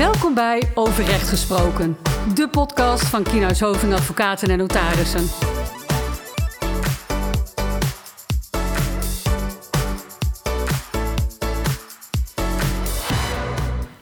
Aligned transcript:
Welkom 0.00 0.34
bij 0.34 0.62
Overrecht 0.74 1.28
Gesproken, 1.28 1.96
de 2.34 2.48
podcast 2.48 3.04
van 3.04 3.22
Kienhuis 3.22 3.60
Hoving 3.60 3.92
Advocaten 3.92 4.48
en 4.48 4.58
Notarissen. 4.58 5.24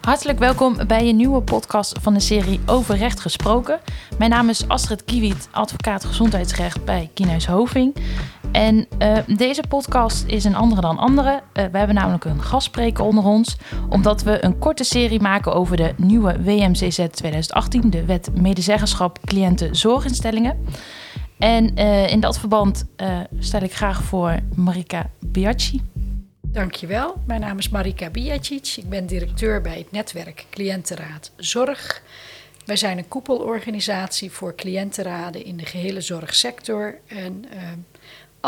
Hartelijk 0.01 0.39
welkom 0.39 0.87
bij 0.87 1.09
een 1.09 1.17
nieuwe 1.17 1.43
podcast 1.43 1.99
van 2.01 2.15
de 2.15 2.21
serie 2.21 2.61
Over 2.67 2.97
Recht 2.97 3.21
Gesproken. 3.21 3.81
Mijn 4.19 4.31
naam 4.31 4.49
is 4.49 4.69
Astrid 4.69 5.05
Kiewiet, 5.05 5.49
advocaat 5.51 6.05
gezondheidsrecht 6.05 6.85
bij 6.85 7.11
Kienhuis 7.15 7.47
Hoving. 7.47 7.97
En 8.53 8.87
uh, 8.99 9.19
deze 9.27 9.63
podcast 9.69 10.25
is 10.27 10.45
een 10.45 10.55
andere 10.55 10.81
dan 10.81 10.99
andere. 10.99 11.33
Uh, 11.33 11.41
we 11.53 11.79
hebben 11.79 11.95
namelijk 11.95 12.25
een 12.25 12.43
gastspreker 12.43 13.05
onder 13.05 13.25
ons, 13.25 13.57
omdat 13.89 14.23
we 14.23 14.45
een 14.45 14.59
korte 14.59 14.85
serie 14.85 15.21
maken 15.21 15.55
over 15.55 15.77
de 15.77 15.95
nieuwe 15.97 16.43
WMCZ 16.43 17.07
2018, 17.11 17.91
de 17.91 18.05
Wet 18.05 18.31
Medezeggenschap 18.35 19.19
Cliënten 19.25 19.77
Zorginstellingen. 19.77 20.65
En 21.39 21.79
uh, 21.79 22.11
in 22.11 22.21
dat 22.21 22.39
verband 22.39 22.85
stel 23.39 23.63
ik 23.63 23.75
graag 23.75 24.03
voor 24.03 24.39
Marika 24.55 25.11
Biaggi. 25.21 25.83
Dankjewel. 26.41 27.15
Mijn 27.27 27.41
naam 27.41 27.59
is 27.59 27.69
Marika 27.69 28.11
Bijacic. 28.11 28.75
Ik 28.77 28.89
ben 28.89 29.07
directeur 29.07 29.61
bij 29.61 29.79
het 29.79 29.93
netwerk 29.93 30.47
Cliëntenraad 30.51 31.33
Zorg. 31.37 32.03
Wij 32.65 32.77
zijn 32.77 32.99
een 32.99 33.09
koepelorganisatie 33.09 34.31
voor 34.31 34.55
cliëntenraden 34.55 35.45
in 35.45 35.57
de 35.57 35.67
gehele 35.67 36.01
zorgsector. 36.01 36.99
En 37.07 37.45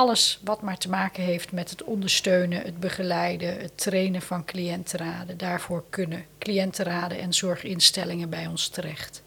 alles 0.00 0.40
wat 0.44 0.62
maar 0.62 0.78
te 0.78 0.88
maken 0.88 1.22
heeft 1.22 1.52
met 1.52 1.70
het 1.70 1.84
ondersteunen, 1.84 2.62
het 2.62 2.80
begeleiden, 2.80 3.58
het 3.60 3.78
trainen 3.78 4.22
van 4.22 4.44
cliëntenraden. 4.44 5.38
Daarvoor 5.38 5.84
kunnen 5.90 6.24
cliëntenraden 6.38 7.18
en 7.18 7.32
zorginstellingen 7.32 8.30
bij 8.30 8.46
ons 8.46 8.68
terecht. 8.68 9.22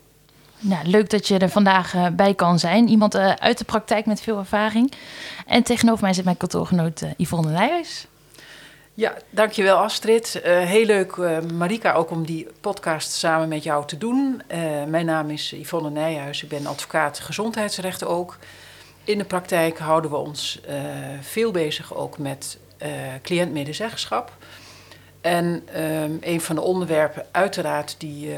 Nou, 0.59 0.87
leuk 0.87 1.09
dat 1.09 1.27
je 1.27 1.37
er 1.37 1.49
vandaag 1.49 1.93
uh, 1.93 2.07
bij 2.07 2.33
kan 2.33 2.59
zijn. 2.59 2.87
Iemand 2.87 3.15
uh, 3.15 3.31
uit 3.31 3.57
de 3.57 3.63
praktijk 3.63 4.05
met 4.05 4.21
veel 4.21 4.37
ervaring. 4.37 4.91
En 5.47 5.63
tegenover 5.63 6.03
mij 6.03 6.13
zit 6.13 6.23
mijn 6.25 6.37
kantoorgenoot 6.37 7.01
uh, 7.01 7.09
Yvonne 7.17 7.51
Nijhuis. 7.51 8.07
Ja, 8.93 9.13
dankjewel 9.29 9.77
Astrid. 9.77 10.41
Uh, 10.45 10.59
heel 10.59 10.85
leuk, 10.85 11.15
uh, 11.15 11.39
Marika, 11.39 11.93
ook 11.93 12.09
om 12.09 12.25
die 12.25 12.47
podcast 12.61 13.11
samen 13.11 13.47
met 13.47 13.63
jou 13.63 13.85
te 13.85 13.97
doen. 13.97 14.41
Uh, 14.51 14.83
mijn 14.83 15.05
naam 15.05 15.29
is 15.29 15.51
Yvonne 15.51 15.89
Nijhuis, 15.89 16.43
ik 16.43 16.49
ben 16.49 16.65
advocaat 16.65 17.19
gezondheidsrecht 17.19 18.05
ook. 18.05 18.37
In 19.03 19.17
de 19.17 19.25
praktijk 19.25 19.77
houden 19.77 20.11
we 20.11 20.17
ons 20.17 20.61
veel 21.21 21.51
bezig 21.51 21.95
ook 21.95 22.17
met 22.17 22.57
cliëntmedezeggenschap. 23.21 24.37
En 25.21 25.63
een 26.21 26.41
van 26.41 26.55
de 26.55 26.61
onderwerpen 26.61 27.25
uiteraard 27.31 27.95
die 27.97 28.35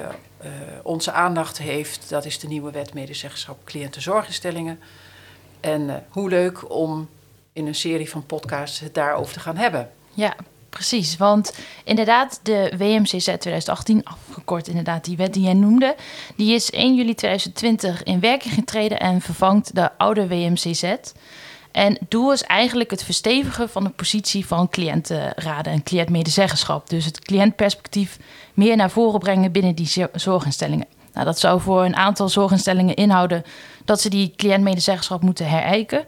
onze 0.83 1.11
aandacht 1.11 1.57
heeft, 1.57 2.09
dat 2.09 2.25
is 2.25 2.39
de 2.39 2.47
nieuwe 2.47 2.71
wet 2.71 2.93
medezeggenschap 2.93 3.57
cliëntenzorginstellingen. 3.63 4.79
En 5.59 6.05
hoe 6.09 6.29
leuk 6.29 6.71
om 6.71 7.09
in 7.53 7.67
een 7.67 7.75
serie 7.75 8.09
van 8.09 8.25
podcasts 8.25 8.79
het 8.79 8.93
daarover 8.93 9.33
te 9.33 9.39
gaan 9.39 9.57
hebben. 9.57 9.91
Ja, 10.13 10.35
precies. 10.75 11.17
Want 11.17 11.53
inderdaad, 11.83 12.39
de 12.43 12.73
WMCZ 12.77 13.23
2018, 13.23 14.03
afgekort 14.03 14.67
inderdaad 14.67 15.05
die 15.05 15.17
wet 15.17 15.33
die 15.33 15.43
jij 15.43 15.53
noemde, 15.53 15.95
die 16.35 16.53
is 16.53 16.69
1 16.71 16.95
juli 16.95 17.15
2020 17.15 18.03
in 18.03 18.19
werking 18.19 18.53
getreden 18.53 18.99
en 18.99 19.21
vervangt 19.21 19.75
de 19.75 19.97
oude 19.97 20.27
WMCZ. 20.27 20.83
En 21.71 21.97
doel 22.09 22.31
is 22.31 22.43
eigenlijk 22.43 22.91
het 22.91 23.03
verstevigen 23.03 23.69
van 23.69 23.83
de 23.83 23.89
positie 23.89 24.45
van 24.45 24.69
cliëntenraden 24.69 25.73
en 25.73 25.83
cliëntmedezeggenschap. 25.83 26.89
Dus 26.89 27.05
het 27.05 27.19
cliëntperspectief 27.19 28.19
meer 28.53 28.75
naar 28.75 28.91
voren 28.91 29.19
brengen 29.19 29.51
binnen 29.51 29.75
die 29.75 30.07
zorginstellingen. 30.13 30.87
Nou, 31.13 31.25
dat 31.25 31.39
zou 31.39 31.61
voor 31.61 31.85
een 31.85 31.95
aantal 31.95 32.29
zorginstellingen 32.29 32.95
inhouden 32.95 33.43
dat 33.85 34.01
ze 34.01 34.09
die 34.09 34.33
cliëntmedezeggenschap 34.35 35.21
moeten 35.21 35.49
herijken. 35.49 36.05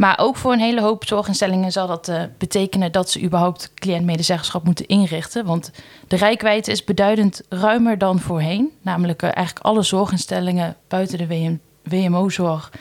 Maar 0.00 0.18
ook 0.18 0.36
voor 0.36 0.52
een 0.52 0.60
hele 0.60 0.80
hoop 0.80 1.04
zorginstellingen 1.06 1.72
zal 1.72 1.86
dat 1.86 2.08
uh, 2.08 2.22
betekenen 2.38 2.92
dat 2.92 3.10
ze 3.10 3.22
überhaupt 3.22 3.72
cliëntmedezeggenschap 3.74 4.64
moeten 4.64 4.86
inrichten. 4.86 5.44
Want 5.44 5.70
de 6.08 6.16
rijkwijde 6.16 6.70
is 6.70 6.84
beduidend 6.84 7.42
ruimer 7.48 7.98
dan 7.98 8.18
voorheen. 8.18 8.70
Namelijk 8.82 9.22
uh, 9.22 9.30
eigenlijk 9.34 9.66
alle 9.66 9.82
zorginstellingen 9.82 10.76
buiten 10.88 11.18
de 11.18 11.26
WM, 11.26 11.56
WMO-zorg. 11.82 12.72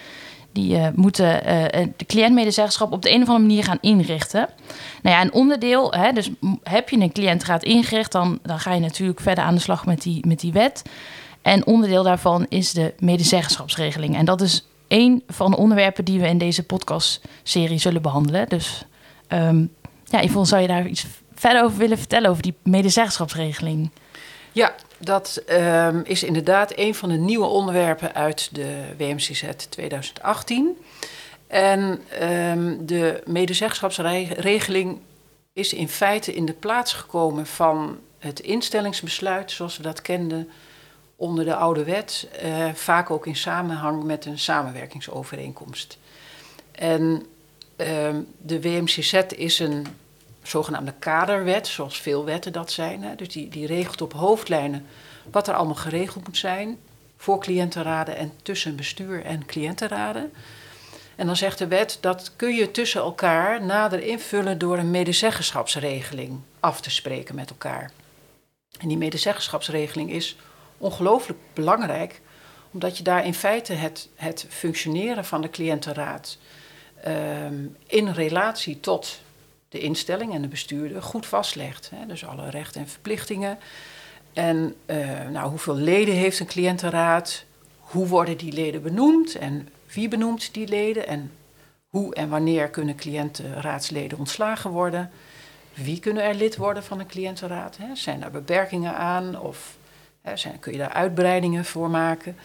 Die 0.51 0.75
uh, 0.75 0.87
moeten 0.95 1.41
de 1.97 2.05
cliëntmedezeggenschap 2.05 2.91
op 2.91 3.01
de 3.01 3.09
een 3.09 3.21
of 3.21 3.27
andere 3.27 3.47
manier 3.47 3.63
gaan 3.63 3.77
inrichten. 3.81 4.49
Nou 5.01 5.15
ja, 5.15 5.21
een 5.21 5.33
onderdeel, 5.33 5.93
hè, 5.93 6.11
dus 6.11 6.29
heb 6.63 6.89
je 6.89 6.99
een 6.99 7.11
cliëntraad 7.11 7.63
ingericht, 7.63 8.11
dan, 8.11 8.39
dan 8.43 8.59
ga 8.59 8.73
je 8.73 8.79
natuurlijk 8.79 9.19
verder 9.19 9.43
aan 9.43 9.55
de 9.55 9.61
slag 9.61 9.85
met 9.85 10.01
die, 10.01 10.27
met 10.27 10.39
die 10.39 10.53
wet. 10.53 10.83
En 11.41 11.65
onderdeel 11.65 12.03
daarvan 12.03 12.45
is 12.49 12.73
de 12.73 12.93
medezeggenschapsregeling. 12.99 14.15
En 14.15 14.25
dat 14.25 14.41
is 14.41 14.68
één 14.89 15.23
van 15.27 15.51
de 15.51 15.57
onderwerpen 15.57 16.05
die 16.05 16.19
we 16.19 16.27
in 16.27 16.37
deze 16.37 16.63
podcastserie 16.63 17.79
zullen 17.79 18.01
behandelen. 18.01 18.49
Dus 18.49 18.85
um, 19.29 19.73
ja, 20.05 20.23
Yvonne, 20.23 20.47
zou 20.47 20.61
je 20.61 20.67
daar 20.67 20.87
iets 20.87 21.05
verder 21.33 21.63
over 21.63 21.77
willen 21.77 21.97
vertellen 21.97 22.29
over 22.29 22.43
die 22.43 22.55
medezeggenschapsregeling? 22.63 23.91
Ja, 24.51 24.75
dat 24.97 25.43
um, 25.49 26.01
is 26.05 26.23
inderdaad 26.23 26.71
een 26.75 26.95
van 26.95 27.09
de 27.09 27.17
nieuwe 27.17 27.45
onderwerpen 27.45 28.15
uit 28.15 28.49
de 28.51 28.83
WMCZ 28.97 29.43
2018. 29.69 30.77
En 31.47 32.01
um, 32.21 32.85
de 32.85 33.21
medezeggenschapsregeling 33.25 34.99
is 35.53 35.73
in 35.73 35.89
feite 35.89 36.33
in 36.33 36.45
de 36.45 36.53
plaats 36.53 36.93
gekomen 36.93 37.45
van 37.45 37.97
het 38.19 38.39
instellingsbesluit 38.39 39.51
zoals 39.51 39.77
we 39.77 39.83
dat 39.83 40.01
kenden 40.01 40.49
onder 41.19 41.45
de 41.45 41.55
oude 41.55 41.83
wet, 41.83 42.27
uh, 42.43 42.73
vaak 42.73 43.09
ook 43.09 43.27
in 43.27 43.35
samenhang 43.35 44.03
met 44.03 44.25
een 44.25 44.39
samenwerkingsovereenkomst. 44.39 45.97
En 46.71 47.25
uh, 47.77 47.87
de 48.37 48.61
WMCZ 48.61 49.13
is 49.35 49.59
een 49.59 49.87
zogenaamde 50.43 50.93
kaderwet, 50.99 51.67
zoals 51.67 52.01
veel 52.01 52.25
wetten 52.25 52.53
dat 52.53 52.71
zijn. 52.71 53.03
Hè. 53.03 53.15
Dus 53.15 53.27
die, 53.27 53.49
die 53.49 53.67
regelt 53.67 54.01
op 54.01 54.13
hoofdlijnen 54.13 54.85
wat 55.31 55.47
er 55.47 55.53
allemaal 55.53 55.75
geregeld 55.75 56.27
moet 56.27 56.37
zijn 56.37 56.77
voor 57.17 57.39
cliëntenraden 57.39 58.15
en 58.15 58.31
tussen 58.41 58.75
bestuur 58.75 59.25
en 59.25 59.45
cliëntenraden. 59.45 60.31
En 61.15 61.25
dan 61.25 61.35
zegt 61.35 61.57
de 61.57 61.67
wet 61.67 61.97
dat 62.01 62.31
kun 62.35 62.55
je 62.55 62.71
tussen 62.71 63.01
elkaar 63.01 63.65
nader 63.65 64.03
invullen 64.03 64.57
door 64.57 64.77
een 64.77 64.91
medezeggenschapsregeling 64.91 66.39
af 66.59 66.81
te 66.81 66.89
spreken 66.89 67.35
met 67.35 67.49
elkaar. 67.49 67.91
En 68.79 68.87
die 68.87 68.97
medezeggenschapsregeling 68.97 70.11
is 70.11 70.35
ongelooflijk 70.79 71.39
belangrijk, 71.53 72.21
omdat 72.71 72.97
je 72.97 73.03
daar 73.03 73.25
in 73.25 73.33
feite 73.33 73.73
het, 73.73 74.09
het 74.15 74.45
functioneren 74.49 75.25
van 75.25 75.41
de 75.41 75.49
cliëntenraad 75.49 76.37
um, 77.07 77.75
in 77.87 78.09
relatie 78.09 78.79
tot 78.79 79.21
de 79.69 79.79
instelling 79.79 80.33
en 80.33 80.41
de 80.41 80.47
bestuurder 80.47 81.03
goed 81.03 81.25
vastlegt. 81.25 81.91
Hè? 81.95 82.05
Dus 82.05 82.25
alle 82.25 82.49
rechten 82.49 82.81
en 82.81 82.87
verplichtingen. 82.87 83.57
En 84.33 84.75
uh, 84.85 85.27
nou, 85.29 85.49
hoeveel 85.49 85.75
leden 85.75 86.15
heeft 86.15 86.39
een 86.39 86.45
cliëntenraad? 86.45 87.43
Hoe 87.79 88.07
worden 88.07 88.37
die 88.37 88.51
leden 88.51 88.81
benoemd? 88.81 89.35
En 89.35 89.69
wie 89.93 90.07
benoemt 90.07 90.53
die 90.53 90.67
leden? 90.67 91.07
En 91.07 91.31
hoe 91.87 92.15
en 92.15 92.29
wanneer 92.29 92.69
kunnen 92.69 92.95
cliëntenraadsleden 92.95 94.17
ontslagen 94.17 94.71
worden? 94.71 95.11
Wie 95.73 95.99
kunnen 95.99 96.23
er 96.23 96.35
lid 96.35 96.57
worden 96.57 96.83
van 96.83 96.99
een 96.99 97.07
cliëntenraad? 97.07 97.77
Hè? 97.77 97.95
Zijn 97.95 98.23
er 98.23 98.31
beperkingen 98.31 98.95
aan? 98.95 99.39
Of 99.39 99.77
zijn, 100.37 100.59
kun 100.59 100.71
je 100.71 100.77
daar 100.77 100.93
uitbreidingen 100.93 101.65
voor 101.65 101.89
maken, 101.89 102.37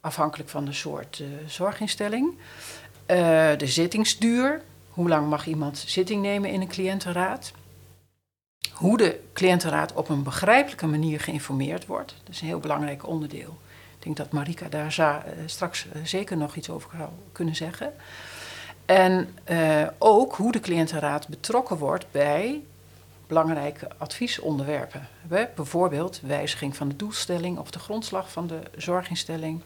afhankelijk 0.00 0.50
van 0.50 0.64
de 0.64 0.72
soort 0.72 1.18
uh, 1.18 1.26
zorginstelling. 1.46 2.30
Uh, 2.30 2.36
de 3.56 3.66
zittingsduur, 3.66 4.62
hoe 4.88 5.08
lang 5.08 5.28
mag 5.28 5.46
iemand 5.46 5.84
zitting 5.86 6.22
nemen 6.22 6.50
in 6.50 6.60
een 6.60 6.68
cliëntenraad? 6.68 7.52
Hoe 8.72 8.96
de 8.96 9.20
cliëntenraad 9.32 9.92
op 9.92 10.08
een 10.08 10.22
begrijpelijke 10.22 10.86
manier 10.86 11.20
geïnformeerd 11.20 11.86
wordt, 11.86 12.14
dat 12.24 12.34
is 12.34 12.40
een 12.40 12.46
heel 12.46 12.60
belangrijk 12.60 13.06
onderdeel. 13.06 13.58
Ik 13.98 14.02
denk 14.04 14.16
dat 14.16 14.32
Marika 14.32 14.68
daar 14.68 15.24
straks 15.46 15.86
zeker 16.04 16.36
nog 16.36 16.56
iets 16.56 16.70
over 16.70 16.90
zou 16.96 17.10
kunnen 17.32 17.56
zeggen. 17.56 17.92
En 18.86 19.34
ook 19.98 20.34
hoe 20.34 20.52
de 20.52 20.60
cliëntenraad 20.60 21.28
betrokken 21.28 21.76
wordt 21.76 22.06
bij 22.10 22.62
belangrijke 23.32 23.88
adviesonderwerpen. 23.98 25.08
We, 25.28 25.48
bijvoorbeeld 25.54 26.20
wijziging 26.22 26.76
van 26.76 26.88
de 26.88 26.96
doelstelling 26.96 27.58
of 27.58 27.70
de 27.70 27.78
grondslag 27.78 28.32
van 28.32 28.46
de 28.46 28.60
zorginstelling, 28.76 29.62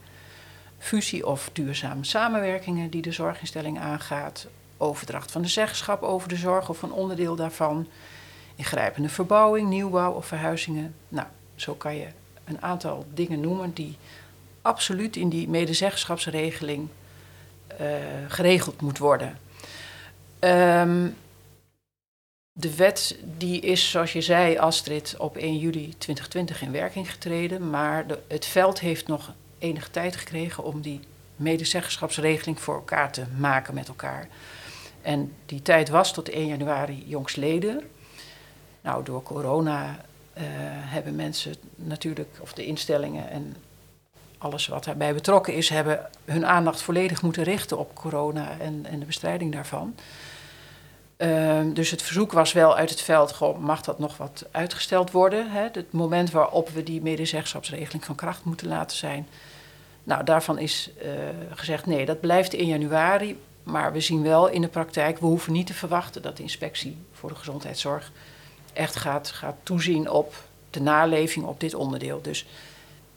fusie 0.78 1.26
of 1.26 1.50
duurzame 1.52 2.04
samenwerkingen 2.04 2.90
die 2.90 3.02
de 3.02 3.12
zorginstelling 3.12 3.78
aangaat, 3.78 4.46
overdracht 4.76 5.30
van 5.30 5.42
de 5.42 5.48
zeggenschap 5.48 6.02
over 6.02 6.28
de 6.28 6.36
zorg 6.36 6.68
of 6.68 6.82
een 6.82 6.92
onderdeel 6.92 7.36
daarvan, 7.36 7.86
ingrijpende 8.56 9.08
verbouwing, 9.08 9.68
nieuwbouw 9.68 10.12
of 10.12 10.26
verhuizingen. 10.26 10.94
Nou, 11.08 11.26
zo 11.54 11.74
kan 11.74 11.96
je 11.96 12.06
een 12.44 12.62
aantal 12.62 13.06
dingen 13.14 13.40
noemen 13.40 13.72
die 13.72 13.96
absoluut 14.62 15.16
in 15.16 15.28
die 15.28 15.48
medezeggenschapsregeling 15.48 16.88
uh, 17.80 17.86
geregeld 18.28 18.80
moet 18.80 18.98
worden. 18.98 19.38
Um, 20.40 21.16
De 22.58 22.76
wet 22.76 23.18
die 23.36 23.60
is, 23.60 23.90
zoals 23.90 24.12
je 24.12 24.20
zei, 24.20 24.58
Astrid, 24.58 25.14
op 25.18 25.36
1 25.36 25.58
juli 25.58 25.94
2020 25.98 26.62
in 26.62 26.72
werking 26.72 27.10
getreden. 27.10 27.70
Maar 27.70 28.06
de, 28.06 28.18
het 28.28 28.46
veld 28.46 28.80
heeft 28.80 29.06
nog 29.06 29.32
enige 29.58 29.90
tijd 29.90 30.16
gekregen 30.16 30.64
om 30.64 30.80
die 30.80 31.00
medezeggenschapsregeling 31.36 32.60
voor 32.60 32.74
elkaar 32.74 33.12
te 33.12 33.24
maken 33.38 33.74
met 33.74 33.88
elkaar. 33.88 34.28
En 35.02 35.32
die 35.46 35.62
tijd 35.62 35.88
was 35.88 36.12
tot 36.12 36.28
1 36.28 36.46
januari 36.46 37.04
jongstleden. 37.06 37.82
Nou, 38.80 39.04
door 39.04 39.22
corona 39.22 39.84
uh, 39.88 40.42
hebben 40.46 41.16
mensen 41.16 41.54
natuurlijk, 41.74 42.38
of 42.40 42.52
de 42.52 42.66
instellingen 42.66 43.30
en 43.30 43.56
alles 44.38 44.66
wat 44.66 44.84
daarbij 44.84 45.14
betrokken 45.14 45.54
is, 45.54 45.68
hebben 45.68 46.10
hun 46.24 46.46
aandacht 46.46 46.82
volledig 46.82 47.22
moeten 47.22 47.42
richten 47.42 47.78
op 47.78 47.94
corona 47.94 48.58
en, 48.58 48.86
en 48.90 48.98
de 48.98 49.06
bestrijding 49.06 49.52
daarvan. 49.52 49.94
Uh, 51.18 51.60
dus 51.72 51.90
het 51.90 52.02
verzoek 52.02 52.32
was 52.32 52.52
wel 52.52 52.76
uit 52.76 52.90
het 52.90 53.00
veld, 53.00 53.58
mag 53.58 53.80
dat 53.80 53.98
nog 53.98 54.16
wat 54.16 54.44
uitgesteld 54.50 55.10
worden? 55.10 55.50
Hè? 55.50 55.68
Het 55.72 55.92
moment 55.92 56.30
waarop 56.30 56.68
we 56.68 56.82
die 56.82 57.02
medezeggenschapsregeling 57.02 58.04
van 58.04 58.14
kracht 58.14 58.44
moeten 58.44 58.68
laten 58.68 58.96
zijn. 58.96 59.28
Nou, 60.04 60.24
daarvan 60.24 60.58
is 60.58 60.90
uh, 61.02 61.10
gezegd, 61.50 61.86
nee, 61.86 62.06
dat 62.06 62.20
blijft 62.20 62.52
in 62.52 62.66
januari. 62.66 63.38
Maar 63.62 63.92
we 63.92 64.00
zien 64.00 64.22
wel 64.22 64.48
in 64.48 64.60
de 64.60 64.68
praktijk, 64.68 65.18
we 65.18 65.26
hoeven 65.26 65.52
niet 65.52 65.66
te 65.66 65.74
verwachten 65.74 66.22
dat 66.22 66.36
de 66.36 66.42
inspectie 66.42 66.96
voor 67.12 67.28
de 67.28 67.34
gezondheidszorg 67.34 68.12
echt 68.72 68.96
gaat, 68.96 69.30
gaat 69.30 69.56
toezien 69.62 70.10
op 70.10 70.34
de 70.70 70.80
naleving 70.80 71.46
op 71.46 71.60
dit 71.60 71.74
onderdeel. 71.74 72.22
Dus 72.22 72.46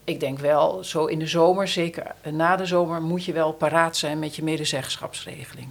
ik 0.04 0.20
denk 0.20 0.40
wel, 0.40 0.84
zo 0.84 1.06
in 1.06 1.20
de 1.20 1.28
zomer, 1.28 1.68
zeker 1.68 2.16
na 2.32 2.56
de 2.56 2.66
zomer, 2.66 3.02
moet 3.02 3.26
je 3.26 3.34
wel 3.34 3.52
paraat 3.52 3.98
zijn 3.98 4.20
met 4.20 4.36
je 4.36 4.44
medezeggenschapsregeling. 4.44 5.68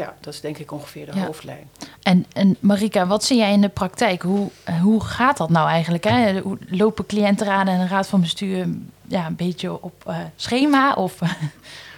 Ja, 0.00 0.14
dat 0.20 0.34
is 0.34 0.40
denk 0.40 0.58
ik 0.58 0.72
ongeveer 0.72 1.06
de 1.06 1.20
hoofdlijn. 1.20 1.70
En, 2.02 2.26
en 2.32 2.56
Marika, 2.60 3.06
wat 3.06 3.24
zie 3.24 3.36
jij 3.36 3.52
in 3.52 3.60
de 3.60 3.68
praktijk? 3.68 4.22
Hoe, 4.22 4.50
hoe 4.82 5.04
gaat 5.04 5.36
dat 5.36 5.50
nou 5.50 5.68
eigenlijk? 5.68 6.04
Hè? 6.04 6.40
Hoe 6.40 6.58
lopen 6.68 7.06
cliëntenraden 7.06 7.74
en 7.74 7.80
een 7.80 7.88
raad 7.88 8.06
van 8.06 8.20
bestuur 8.20 8.68
ja, 9.06 9.26
een 9.26 9.36
beetje 9.36 9.82
op 9.82 10.04
uh, 10.08 10.18
schema? 10.36 10.94
Of? 10.94 11.18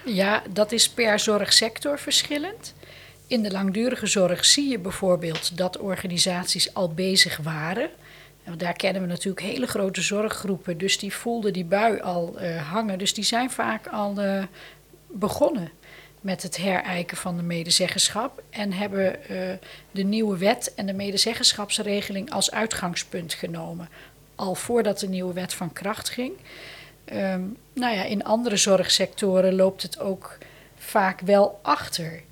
Ja, 0.05 0.43
dat 0.51 0.73
is 0.73 0.91
per 0.91 1.19
zorgsector 1.19 1.99
verschillend. 1.99 2.75
In 3.27 3.43
de 3.43 3.51
langdurige 3.51 4.07
zorg 4.07 4.45
zie 4.45 4.69
je 4.69 4.79
bijvoorbeeld 4.79 5.57
dat 5.57 5.79
organisaties 5.79 6.75
al 6.75 6.89
bezig 6.95 7.37
waren. 7.37 7.91
Daar 8.57 8.73
kennen 8.73 9.03
we 9.03 9.09
natuurlijk 9.09 9.47
hele 9.47 9.67
grote 9.67 10.03
zorggroepen, 10.03 10.79
dus 10.79 10.99
die 10.99 11.13
voelden 11.13 11.53
die 11.53 11.65
bui 11.65 12.01
al 12.01 12.35
uh, 12.41 12.71
hangen. 12.71 12.99
Dus 12.99 13.15
die 13.15 13.25
zijn 13.25 13.51
vaak 13.51 13.87
al 13.87 14.23
uh, 14.25 14.43
begonnen 15.07 15.71
met 16.23 16.43
het 16.43 16.57
herijken 16.57 17.17
van 17.17 17.37
de 17.37 17.43
medezeggenschap 17.43 18.43
en 18.51 18.73
hebben 18.73 19.19
uh, 19.31 19.53
de 19.91 20.03
nieuwe 20.03 20.39
wet 20.39 20.73
en 20.75 20.87
de 20.87 20.93
medezeggenschapsregeling 20.93 22.31
als 22.31 22.51
uitgangspunt 22.51 23.35
genomen. 23.35 23.89
Al 24.35 24.55
voordat 24.55 24.99
de 24.99 25.09
nieuwe 25.09 25.33
wet 25.33 25.55
van 25.55 25.73
kracht 25.73 26.09
ging. 26.09 26.33
Um, 27.13 27.57
nou 27.73 27.95
ja, 27.95 28.05
in 28.05 28.25
andere 28.25 28.57
zorgsectoren 28.57 29.55
loopt 29.55 29.83
het 29.83 29.99
ook 29.99 30.39
vaak 30.77 31.21
wel 31.21 31.59
achter. 31.63 32.23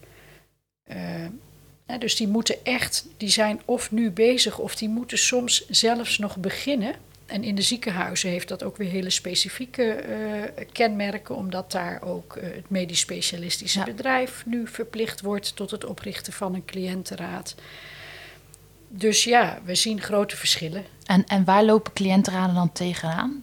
Uh, 0.86 1.96
dus 1.98 2.16
die 2.16 2.28
moeten 2.28 2.64
echt, 2.64 3.06
die 3.16 3.28
zijn 3.28 3.60
of 3.64 3.90
nu 3.90 4.10
bezig 4.10 4.58
of 4.58 4.74
die 4.74 4.88
moeten 4.88 5.18
soms 5.18 5.68
zelfs 5.68 6.18
nog 6.18 6.36
beginnen. 6.36 6.94
En 7.30 7.44
in 7.44 7.54
de 7.54 7.62
ziekenhuizen 7.62 8.30
heeft 8.30 8.48
dat 8.48 8.62
ook 8.62 8.76
weer 8.76 8.90
hele 8.90 9.10
specifieke 9.10 10.04
uh, 10.08 10.64
kenmerken, 10.72 11.34
omdat 11.34 11.72
daar 11.72 12.02
ook 12.02 12.36
uh, 12.36 12.42
het 12.42 12.70
medisch 12.70 13.00
specialistische 13.00 13.78
ja. 13.78 13.84
bedrijf 13.84 14.46
nu 14.46 14.66
verplicht 14.66 15.20
wordt 15.20 15.56
tot 15.56 15.70
het 15.70 15.84
oprichten 15.84 16.32
van 16.32 16.54
een 16.54 16.64
cliëntenraad. 16.64 17.54
Dus 18.88 19.24
ja, 19.24 19.58
we 19.64 19.74
zien 19.74 20.00
grote 20.00 20.36
verschillen. 20.36 20.84
En, 21.06 21.26
en 21.26 21.44
waar 21.44 21.64
lopen 21.64 21.92
cliëntenraden 21.92 22.54
dan 22.54 22.72
tegenaan? 22.72 23.42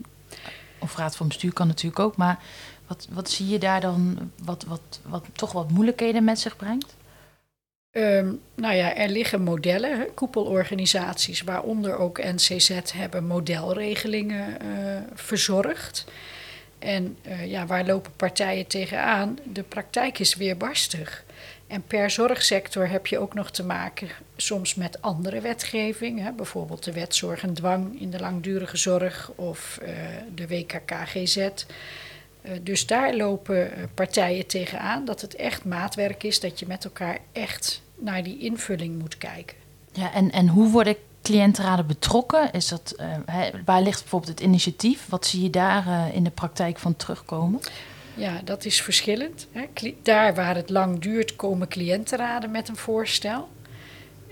Of 0.80 0.96
raad 0.96 1.16
van 1.16 1.28
bestuur 1.28 1.54
kan 1.54 1.68
natuurlijk 1.68 2.00
ook, 2.00 2.18
maar 2.18 2.40
wat, 2.88 3.08
wat 3.10 3.30
zie 3.30 3.48
je 3.48 3.60
daar 3.60 3.82
dan 3.82 4.32
wat, 4.44 4.64
wat, 4.64 5.00
wat 5.04 5.26
toch 5.34 5.52
wat 5.52 5.72
moeilijkheden 5.72 6.24
met 6.24 6.40
zich 6.40 6.56
brengt? 6.56 6.96
Um, 7.98 8.42
nou 8.56 8.76
ja, 8.76 8.96
er 8.96 9.10
liggen 9.10 9.42
modellen, 9.42 10.14
koepelorganisaties, 10.14 11.42
waaronder 11.42 11.98
ook 11.98 12.24
NCZ, 12.24 12.80
hebben 12.94 13.26
modelregelingen 13.26 14.48
uh, 14.50 14.98
verzorgd. 15.14 16.06
En 16.80 17.18
uh, 17.28 17.46
ja, 17.46 17.66
waar 17.66 17.86
lopen 17.86 18.12
partijen 18.16 18.68
tegenaan? 18.68 19.38
De 19.44 19.64
praktijk 19.64 20.20
is 20.20 20.36
weerbarstig. 20.36 21.24
En 21.68 21.84
per 21.84 22.10
zorgsector 22.10 22.90
heb 22.90 23.08
je 23.08 23.20
ook 23.20 23.34
nog 23.34 23.52
te 23.52 23.64
maken 23.64 24.10
soms 24.36 24.76
met 24.76 25.02
andere 25.02 25.42
wetgeving. 25.42 26.22
Hè, 26.22 26.32
bijvoorbeeld 26.32 26.84
de 26.84 26.94
wet 26.94 27.16
zorg 27.16 27.44
en 27.44 27.54
dwang 27.54 28.02
in 28.02 28.10
de 28.10 28.20
langdurige 28.20 28.78
zorg 28.78 29.32
of 29.36 29.80
uh, 29.82 29.90
de 30.36 30.48
WKKGZ. 30.48 31.50
Dus 32.62 32.86
daar 32.86 33.16
lopen 33.16 33.72
partijen 33.94 34.48
tegenaan 34.48 35.06
dat 35.06 35.22
het 35.22 35.36
echt 35.36 35.66
maatwerk 35.66 36.24
is, 36.24 36.40
dat 36.40 36.60
je 36.60 36.68
met 36.68 36.84
elkaar 36.84 37.18
echt 37.32 37.82
naar 37.98 38.24
die 38.24 38.40
invulling 38.40 39.00
moet 39.00 39.18
kijken. 39.18 39.58
Ja, 39.92 40.14
en, 40.14 40.32
en 40.32 40.48
hoe 40.48 40.70
worden 40.70 40.96
cliëntenraden 41.22 41.88
betrokken? 41.88 42.52
Is 42.52 42.68
dat, 42.68 42.96
uh, 43.00 43.06
he, 43.26 43.50
waar 43.66 43.82
ligt 43.82 44.02
bijvoorbeeld 44.02 44.32
het 44.32 44.48
initiatief? 44.48 45.08
Wat 45.10 45.26
zie 45.26 45.44
je 45.44 45.50
daar 45.50 45.88
uh, 45.88 46.04
in 46.14 46.24
de 46.24 46.30
praktijk 46.30 46.78
van 46.78 46.96
terugkomen? 46.96 47.60
Ja, 48.14 48.42
dat 48.44 48.66
is 48.66 48.82
verschillend. 48.82 49.48
Hè. 49.52 49.94
Daar 50.04 50.36
waar 50.36 50.56
het 50.56 50.70
lang 50.70 51.00
duurt, 51.00 51.36
komen 51.36 51.68
cliëntenraden 51.68 52.52
met 52.52 52.70
een 52.70 52.76
voorstel. 52.76 53.48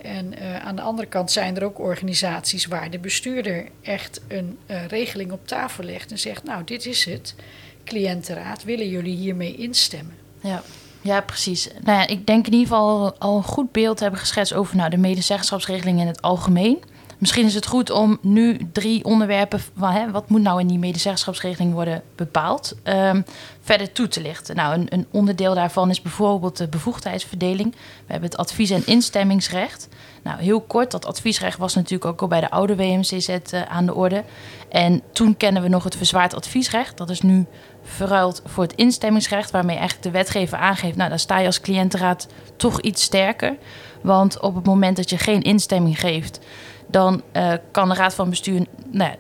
En 0.02 0.34
uh, 0.34 0.66
aan 0.66 0.76
de 0.76 0.82
andere 0.82 1.08
kant 1.08 1.32
zijn 1.32 1.56
er 1.56 1.64
ook 1.64 1.80
organisaties 1.80 2.66
waar 2.66 2.92
de 2.92 3.00
bestuurder 3.00 3.68
echt 3.82 4.22
een 4.28 4.58
regeling 4.88 5.32
op 5.32 5.48
tafel 5.48 5.84
legt 5.84 6.12
en 6.12 6.20
zegt: 6.20 6.44
Nou, 6.44 6.64
dit 6.64 6.86
is 6.86 7.06
het. 7.06 7.36
Cliëntenraad, 7.84 8.64
willen 8.64 8.90
jullie 8.90 9.16
hiermee 9.16 9.56
instemmen? 9.56 10.16
Ja. 10.42 10.64
Ja, 11.06 11.22
precies. 11.22 11.68
Nou 11.84 12.00
ja, 12.00 12.08
ik 12.08 12.28
denk 12.28 12.46
in 12.46 12.54
ieder 12.54 12.68
geval 12.68 13.16
al 13.18 13.38
een 13.38 13.44
goed 13.44 13.72
beeld 13.72 14.00
hebben 14.00 14.20
geschetst 14.20 14.54
over 14.54 14.76
nou, 14.76 14.90
de 14.90 14.98
medezeggenschapsregeling 14.98 16.00
in 16.00 16.08
het 16.08 16.22
algemeen. 16.22 16.84
Misschien 17.18 17.46
is 17.46 17.54
het 17.54 17.66
goed 17.66 17.90
om 17.90 18.18
nu 18.22 18.70
drie 18.72 19.04
onderwerpen 19.04 19.62
hè, 19.80 20.12
wat 20.12 20.30
moet 20.30 20.42
nou 20.42 20.60
in 20.60 20.68
die 20.68 20.80
medezeggenschapsregeling 20.80 21.74
worden 21.74 22.04
bepaald, 22.16 22.76
um, 22.84 23.26
verder 23.62 23.92
toe 23.92 24.08
te 24.08 24.22
lichten. 24.22 24.56
Nou, 24.56 24.74
een, 24.74 24.88
een, 24.90 25.08
onderdeel 25.12 25.54
daarvan 25.54 25.90
is 25.90 26.02
bijvoorbeeld 26.02 26.58
de 26.58 26.68
bevoegdheidsverdeling. 26.68 27.72
We 27.72 28.12
hebben 28.12 28.30
het 28.30 28.40
advies- 28.40 28.70
en 28.70 28.86
instemmingsrecht. 28.86 29.88
Nou, 30.24 30.40
heel 30.42 30.62
kort, 30.62 30.92
dat 30.92 31.06
adviesrecht 31.06 31.58
was 31.58 31.76
natuurlijk 31.76 32.06
ook 32.06 32.22
al 32.22 32.28
bij 32.28 32.42
de 32.42 32.50
oude 32.50 32.76
WMCZ 32.76 33.30
uh, 33.30 33.62
aan 33.62 33.86
de 33.86 33.94
orde. 33.94 34.24
En 34.70 35.02
toen 35.14 35.38
kennen 35.38 35.62
we 35.62 35.68
nog 35.68 35.84
het 35.84 35.96
verzwaard 35.96 36.36
adviesrecht. 36.36 36.98
Dat 36.98 37.10
is 37.10 37.22
nu 37.22 37.46
verruild 37.86 38.42
voor 38.46 38.64
het 38.64 38.74
instemmingsrecht, 38.74 39.52
waarmee 39.52 39.78
eigenlijk 39.78 40.04
de 40.04 40.18
wetgever 40.18 40.58
aangeeft, 40.58 40.96
nou 40.96 41.10
dan 41.10 41.20
sta 41.20 41.40
je 41.40 41.46
als 41.46 41.62
cliëntenraad 41.62 42.28
toch 42.56 42.82
iets 42.82 43.04
sterker. 43.04 43.56
Want 44.02 44.40
op 44.40 44.56
het 44.56 44.66
moment 44.66 44.96
dat 44.96 45.10
je 45.10 45.18
geen 45.18 45.42
instemming 45.42 46.00
geeft, 46.00 46.40
dan 46.88 47.22
uh, 47.34 47.54
kan 47.72 47.90
de 47.90 47.96
raad 47.96 48.14
van 48.14 48.30
bestuur, 48.30 48.66
nou 48.92 49.12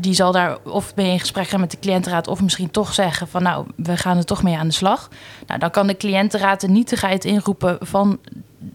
die 0.00 0.14
zal 0.14 0.32
daar 0.32 0.58
of 0.64 0.94
mee 0.94 1.10
in 1.10 1.20
gesprek 1.20 1.48
gaan 1.48 1.60
met 1.60 1.70
de 1.70 1.78
cliëntenraad, 1.78 2.28
of 2.28 2.42
misschien 2.42 2.70
toch 2.70 2.94
zeggen 2.94 3.28
van 3.28 3.42
nou, 3.42 3.66
we 3.76 3.96
gaan 3.96 4.16
er 4.16 4.24
toch 4.24 4.42
mee 4.42 4.56
aan 4.56 4.68
de 4.68 4.74
slag. 4.74 5.08
Nou, 5.46 5.60
dan 5.60 5.70
kan 5.70 5.86
de 5.86 5.96
cliëntenraad 5.96 6.60
de 6.60 6.68
nietigheid 6.68 7.24
inroepen 7.24 7.78
van, 7.80 8.18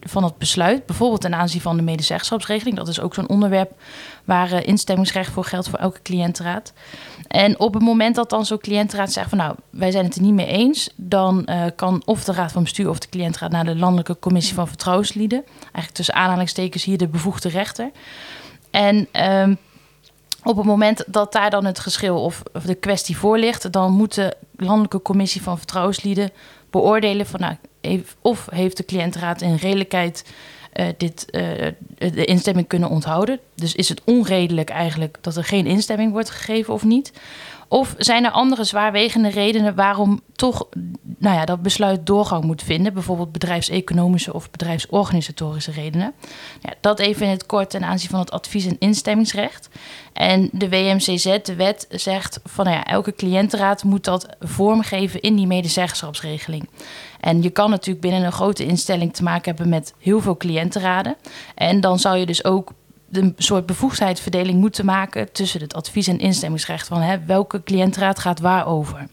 van 0.00 0.24
het 0.24 0.38
besluit, 0.38 0.86
bijvoorbeeld 0.86 1.20
ten 1.20 1.34
aanzien 1.34 1.60
van 1.60 1.76
de 1.76 1.82
medezeggenschapsregeling. 1.82 2.76
Dat 2.76 2.88
is 2.88 3.00
ook 3.00 3.14
zo'n 3.14 3.28
onderwerp 3.28 3.72
waar 4.24 4.52
uh, 4.52 4.66
instemmingsrecht 4.66 5.32
voor 5.32 5.44
geldt 5.44 5.68
voor 5.68 5.78
elke 5.78 6.02
cliëntenraad. 6.02 6.72
En 7.28 7.60
op 7.60 7.74
het 7.74 7.82
moment 7.82 8.14
dat 8.14 8.30
dan 8.30 8.46
zo'n 8.46 8.58
cliëntenraad 8.58 9.12
zegt 9.12 9.28
van 9.28 9.38
nou, 9.38 9.54
wij 9.70 9.90
zijn 9.90 10.04
het 10.04 10.14
er 10.14 10.22
niet 10.22 10.34
mee 10.34 10.46
eens, 10.46 10.90
dan 10.96 11.48
uh, 11.50 11.64
kan 11.76 12.02
of 12.04 12.24
de 12.24 12.32
raad 12.32 12.52
van 12.52 12.62
bestuur 12.62 12.88
of 12.88 12.98
de 12.98 13.08
cliëntenraad 13.08 13.50
naar 13.50 13.64
de 13.64 13.76
landelijke 13.76 14.18
commissie 14.18 14.54
van 14.54 14.68
vertrouwenslieden. 14.68 15.44
Eigenlijk 15.60 15.94
tussen 15.94 16.14
aanhalingstekens 16.14 16.84
hier 16.84 16.98
de 16.98 17.08
bevoegde 17.08 17.48
rechter. 17.48 17.90
En 18.70 19.08
um, 19.12 19.58
op 20.46 20.56
het 20.56 20.66
moment 20.66 21.04
dat 21.06 21.32
daar 21.32 21.50
dan 21.50 21.64
het 21.64 21.78
geschil 21.78 22.22
of, 22.22 22.42
de 22.64 22.74
kwestie 22.74 23.16
voor 23.16 23.38
ligt, 23.38 23.72
dan 23.72 23.92
moet 23.92 24.14
de 24.14 24.36
landelijke 24.56 25.02
commissie 25.02 25.42
van 25.42 25.58
vertrouwenslieden 25.58 26.30
beoordelen 26.70 27.26
van 27.26 27.40
nou, 27.40 27.56
of 28.20 28.46
heeft 28.50 28.76
de 28.76 28.84
cliëntenraad 28.84 29.40
in 29.40 29.54
redelijkheid 29.54 30.24
uh, 30.74 30.86
dit, 30.96 31.26
uh, 31.30 31.42
de 31.98 32.24
instemming 32.24 32.66
kunnen 32.66 32.88
onthouden. 32.88 33.40
Dus 33.54 33.74
is 33.74 33.88
het 33.88 34.02
onredelijk 34.04 34.70
eigenlijk 34.70 35.18
dat 35.20 35.36
er 35.36 35.44
geen 35.44 35.66
instemming 35.66 36.12
wordt 36.12 36.30
gegeven 36.30 36.74
of 36.74 36.84
niet? 36.84 37.12
Of 37.68 37.94
zijn 37.98 38.24
er 38.24 38.30
andere 38.30 38.64
zwaarwegende 38.64 39.28
redenen 39.28 39.74
waarom 39.74 40.20
toch 40.32 40.66
nou 41.18 41.36
ja, 41.36 41.44
dat 41.44 41.62
besluit 41.62 42.06
doorgang 42.06 42.44
moet 42.44 42.62
vinden? 42.62 42.94
Bijvoorbeeld 42.94 43.32
bedrijfseconomische 43.32 44.34
of 44.34 44.50
bedrijfsorganisatorische 44.50 45.70
redenen. 45.70 46.14
Ja, 46.60 46.72
dat 46.80 46.98
even 46.98 47.24
in 47.26 47.30
het 47.30 47.46
kort 47.46 47.70
ten 47.70 47.84
aanzien 47.84 48.10
van 48.10 48.20
het 48.20 48.30
advies- 48.30 48.66
en 48.66 48.76
instemmingsrecht. 48.78 49.68
En 50.12 50.48
de 50.52 50.68
WMCZ, 50.68 51.38
de 51.42 51.54
wet, 51.54 51.86
zegt 51.90 52.40
van 52.44 52.64
nou 52.64 52.76
ja, 52.76 52.84
elke 52.84 53.14
cliëntenraad 53.14 53.84
moet 53.84 54.04
dat 54.04 54.26
vormgeven 54.40 55.20
in 55.20 55.36
die 55.36 55.46
medezeggenschapsregeling. 55.46 56.68
En 57.20 57.42
je 57.42 57.50
kan 57.50 57.70
natuurlijk 57.70 58.00
binnen 58.00 58.24
een 58.24 58.32
grote 58.32 58.64
instelling 58.64 59.14
te 59.14 59.22
maken 59.22 59.44
hebben 59.44 59.68
met 59.68 59.94
heel 59.98 60.20
veel 60.20 60.36
cliëntenraden. 60.36 61.16
En 61.54 61.80
dan 61.80 61.98
zou 61.98 62.16
je 62.16 62.26
dus 62.26 62.44
ook 62.44 62.72
een 63.12 63.34
soort 63.36 63.66
bevoegdheidsverdeling 63.66 64.60
moeten 64.60 64.84
maken 64.84 65.32
tussen 65.32 65.60
het 65.60 65.74
advies- 65.74 66.06
en 66.06 66.18
instemmingsrecht 66.18 66.86
van 66.86 67.00
hè, 67.00 67.24
welke 67.24 67.62
cliëntenraad 67.62 68.18
gaat 68.18 68.40
waarover. 68.40 69.06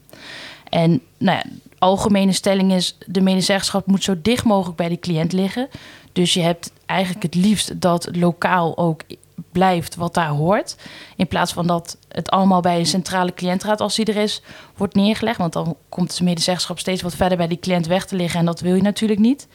En 0.68 1.00
nou 1.18 1.38
ja, 1.38 1.44
algemene 1.78 2.32
stelling 2.32 2.72
is: 2.72 2.98
de 3.06 3.20
medezeggenschap 3.20 3.86
moet 3.86 4.04
zo 4.04 4.14
dicht 4.22 4.44
mogelijk 4.44 4.76
bij 4.76 4.88
de 4.88 4.98
cliënt 4.98 5.32
liggen. 5.32 5.68
Dus 6.12 6.34
je 6.34 6.40
hebt 6.40 6.72
eigenlijk 6.86 7.22
het 7.22 7.34
liefst 7.34 7.80
dat 7.80 8.08
lokaal 8.12 8.76
ook 8.76 9.02
blijft 9.52 9.94
wat 9.94 10.14
daar 10.14 10.28
hoort. 10.28 10.76
In 11.16 11.26
plaats 11.26 11.52
van 11.52 11.66
dat 11.66 11.96
het 12.08 12.30
allemaal 12.30 12.60
bij 12.60 12.78
een 12.78 12.86
centrale 12.86 13.34
cliëntraad, 13.34 13.80
als 13.80 13.94
die 13.94 14.04
er 14.04 14.16
is, 14.16 14.42
wordt 14.76 14.94
neergelegd. 14.94 15.38
Want 15.38 15.52
dan 15.52 15.76
komt 15.88 16.16
de 16.16 16.24
medezeggenschap 16.24 16.78
steeds 16.78 17.02
wat 17.02 17.14
verder 17.14 17.36
bij 17.36 17.48
die 17.48 17.58
cliënt 17.58 17.86
weg 17.86 18.06
te 18.06 18.16
liggen. 18.16 18.40
En 18.40 18.46
dat 18.46 18.60
wil 18.60 18.74
je 18.74 18.82
natuurlijk 18.82 19.20
niet. 19.20 19.48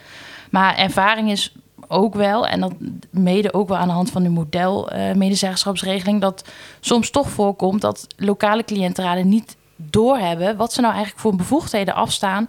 Maar 0.50 0.77
ervaring 0.77 1.31
is 1.31 1.53
ook 1.91 2.15
wel, 2.15 2.48
en 2.48 2.60
dat 2.60 2.74
mede 3.10 3.53
ook 3.53 3.67
wel 3.67 3.77
aan 3.77 3.88
de 3.88 3.93
hand 3.93 4.12
van 4.12 4.24
de 4.24 4.29
model 4.29 4.93
uh, 4.93 5.13
medezeggenschapsregeling, 5.13 6.22
dat 6.22 6.43
soms 6.79 7.10
toch 7.10 7.29
voorkomt 7.29 7.81
dat 7.81 8.08
lokale 8.15 8.63
cliëntenraden 8.63 9.29
niet 9.29 9.58
doorhebben 9.75 10.58
wat 10.58 10.74
ze 10.74 10.81
nou 10.81 10.93
eigenlijk 10.93 11.22
voor 11.22 11.36
bevoegdheden 11.36 11.93
afstaan 11.93 12.46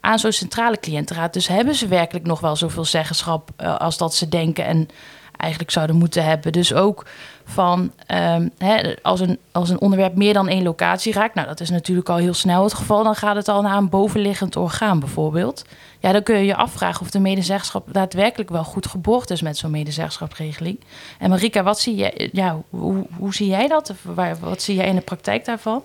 aan 0.00 0.18
zo'n 0.18 0.32
centrale 0.32 0.80
cliëntenraad. 0.80 1.32
Dus 1.32 1.48
hebben 1.48 1.74
ze 1.74 1.88
werkelijk 1.88 2.26
nog 2.26 2.40
wel 2.40 2.56
zoveel 2.56 2.84
zeggenschap 2.84 3.50
uh, 3.60 3.76
als 3.76 3.96
dat 3.96 4.14
ze 4.14 4.28
denken 4.28 4.64
en 4.64 4.88
eigenlijk 5.36 5.70
zouden 5.70 5.96
moeten 5.96 6.24
hebben. 6.24 6.52
Dus 6.52 6.74
ook 6.74 7.06
van 7.44 7.92
um, 8.14 8.50
hè, 8.58 8.94
als, 9.02 9.20
een, 9.20 9.38
als 9.52 9.70
een 9.70 9.80
onderwerp 9.80 10.16
meer 10.16 10.32
dan 10.32 10.48
één 10.48 10.62
locatie 10.62 11.12
raakt, 11.12 11.34
nou 11.34 11.46
dat 11.46 11.60
is 11.60 11.70
natuurlijk 11.70 12.08
al 12.08 12.16
heel 12.16 12.34
snel 12.34 12.62
het 12.62 12.74
geval, 12.74 13.04
dan 13.04 13.14
gaat 13.14 13.36
het 13.36 13.48
al 13.48 13.62
naar 13.62 13.76
een 13.76 13.88
bovenliggend 13.88 14.56
orgaan 14.56 15.00
bijvoorbeeld. 15.00 15.64
Dan 16.12 16.22
kun 16.22 16.36
je 16.36 16.44
je 16.44 16.56
afvragen 16.56 17.00
of 17.00 17.10
de 17.10 17.18
medezeggenschap 17.18 17.88
daadwerkelijk 17.92 18.50
wel 18.50 18.64
goed 18.64 18.86
geborgd 18.86 19.30
is 19.30 19.42
met 19.42 19.56
zo'n 19.56 19.70
medezeggenschapsregeling. 19.70 20.80
En 21.18 21.30
Marika, 21.30 21.62
wat 21.62 21.80
zie 21.80 21.94
jij, 21.94 22.28
ja, 22.32 22.62
hoe, 22.70 23.06
hoe 23.18 23.34
zie 23.34 23.46
jij 23.46 23.68
dat? 23.68 23.90
Of 23.90 24.02
wat 24.40 24.62
zie 24.62 24.76
jij 24.76 24.86
in 24.86 24.94
de 24.94 25.00
praktijk 25.00 25.44
daarvan? 25.44 25.82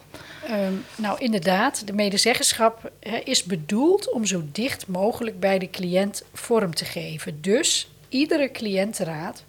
Um, 0.49 0.85
nou, 0.95 1.19
inderdaad, 1.19 1.87
de 1.87 1.93
medezeggenschap 1.93 2.91
is 3.23 3.43
bedoeld 3.43 4.11
om 4.11 4.25
zo 4.25 4.43
dicht 4.51 4.87
mogelijk 4.87 5.39
bij 5.39 5.59
de 5.59 5.69
cliënt 5.69 6.23
vorm 6.33 6.75
te 6.75 6.85
geven. 6.85 7.41
Dus 7.41 7.91
iedere 8.09 8.51
cliëntenraad, 8.51 9.43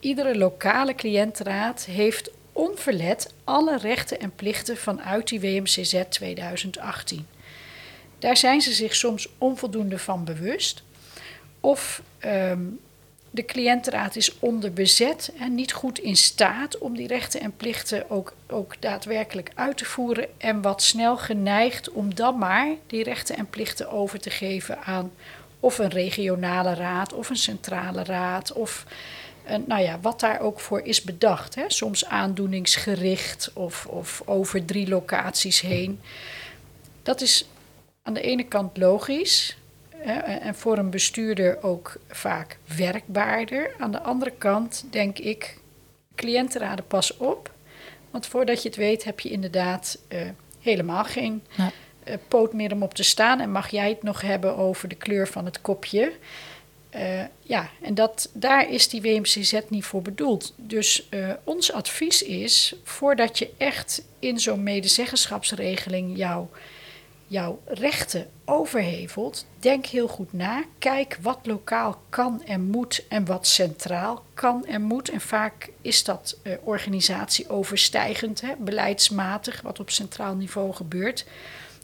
iedere 0.00 0.38
lokale 0.38 0.94
cliëntenraad 0.94 1.84
heeft 1.84 2.30
onverlet 2.52 3.32
alle 3.44 3.78
rechten 3.78 4.20
en 4.20 4.32
plichten 4.34 4.76
vanuit 4.76 5.28
die 5.28 5.40
WMCZ 5.40 6.02
2018. 6.08 7.26
Daar 8.18 8.36
zijn 8.36 8.60
ze 8.60 8.72
zich 8.72 8.94
soms 8.94 9.28
onvoldoende 9.38 9.98
van 9.98 10.24
bewust. 10.24 10.82
Of 11.60 12.02
um, 12.24 12.80
de 13.30 13.44
cliëntenraad 13.44 14.16
is 14.16 14.38
onderbezet 14.38 15.32
en 15.38 15.54
niet 15.54 15.72
goed 15.72 15.98
in 15.98 16.16
staat 16.16 16.78
om 16.78 16.96
die 16.96 17.06
rechten 17.06 17.40
en 17.40 17.56
plichten 17.56 18.10
ook, 18.10 18.34
ook 18.46 18.74
daadwerkelijk 18.80 19.50
uit 19.54 19.76
te 19.76 19.84
voeren. 19.84 20.26
En 20.38 20.62
wat 20.62 20.82
snel 20.82 21.16
geneigd 21.16 21.90
om 21.90 22.14
dan 22.14 22.38
maar 22.38 22.68
die 22.86 23.02
rechten 23.02 23.36
en 23.36 23.50
plichten 23.50 23.90
over 23.90 24.20
te 24.20 24.30
geven 24.30 24.82
aan 24.82 25.12
of 25.60 25.78
een 25.78 25.90
regionale 25.90 26.74
raad 26.74 27.12
of 27.12 27.30
een 27.30 27.36
centrale 27.36 28.04
raad 28.04 28.52
of 28.52 28.84
nou 29.66 29.82
ja, 29.82 30.00
wat 30.00 30.20
daar 30.20 30.40
ook 30.40 30.60
voor 30.60 30.80
is 30.80 31.02
bedacht. 31.02 31.54
Hè? 31.54 31.64
Soms 31.66 32.04
aandoeningsgericht 32.04 33.50
of, 33.52 33.86
of 33.86 34.22
over 34.24 34.64
drie 34.64 34.88
locaties 34.88 35.60
heen. 35.60 36.00
Dat 37.02 37.20
is 37.20 37.46
aan 38.08 38.14
de 38.14 38.20
ene 38.20 38.44
kant 38.44 38.76
logisch 38.76 39.56
hè, 39.96 40.12
en 40.18 40.54
voor 40.54 40.78
een 40.78 40.90
bestuurder 40.90 41.62
ook 41.62 41.96
vaak 42.08 42.58
werkbaarder. 42.76 43.70
Aan 43.78 43.92
de 43.92 44.02
andere 44.02 44.32
kant 44.38 44.84
denk 44.90 45.18
ik, 45.18 45.58
cliëntenraden 46.14 46.86
pas 46.86 47.16
op. 47.16 47.52
Want 48.10 48.26
voordat 48.26 48.62
je 48.62 48.68
het 48.68 48.78
weet 48.78 49.04
heb 49.04 49.20
je 49.20 49.30
inderdaad 49.30 49.98
uh, 50.08 50.20
helemaal 50.60 51.04
geen... 51.04 51.42
Ja 51.56 51.70
uh, 52.08 52.14
poot 52.28 52.52
meer 52.52 52.72
om 52.72 52.82
op 52.82 52.94
te 52.94 53.02
staan. 53.02 53.40
En 53.40 53.50
mag 53.50 53.70
jij 53.70 53.88
het 53.88 54.02
nog 54.02 54.20
hebben 54.20 54.56
over 54.56 54.88
de 54.88 54.94
kleur 54.94 55.28
van 55.28 55.44
het 55.44 55.60
kopje? 55.60 56.12
Uh, 56.94 57.22
ja, 57.42 57.70
en 57.82 57.94
dat, 57.94 58.30
daar 58.32 58.70
is 58.70 58.88
die 58.88 59.02
WMCZ 59.02 59.60
niet 59.68 59.84
voor 59.84 60.02
bedoeld. 60.02 60.54
Dus 60.56 61.06
uh, 61.10 61.30
ons 61.44 61.72
advies 61.72 62.22
is, 62.22 62.74
voordat 62.84 63.38
je 63.38 63.50
echt 63.56 64.02
in 64.18 64.38
zo'n 64.38 64.62
medezeggenschapsregeling 64.62 66.16
jouw, 66.16 66.50
jouw 67.28 67.60
rechten 67.64 68.30
overhevelt, 68.44 69.46
denk 69.58 69.86
heel 69.86 70.08
goed 70.08 70.32
na. 70.32 70.64
Kijk 70.78 71.18
wat 71.22 71.38
lokaal 71.42 72.00
kan 72.08 72.42
en 72.44 72.62
moet 72.62 73.04
en 73.08 73.24
wat 73.24 73.46
centraal 73.46 74.24
kan 74.34 74.66
en 74.66 74.82
moet. 74.82 75.08
En 75.08 75.20
vaak 75.20 75.70
is 75.80 76.04
dat 76.04 76.36
uh, 76.42 76.52
organisatieoverstijgend, 76.62 78.40
hè, 78.40 78.52
beleidsmatig, 78.58 79.60
wat 79.60 79.80
op 79.80 79.90
centraal 79.90 80.34
niveau 80.34 80.72
gebeurt. 80.72 81.26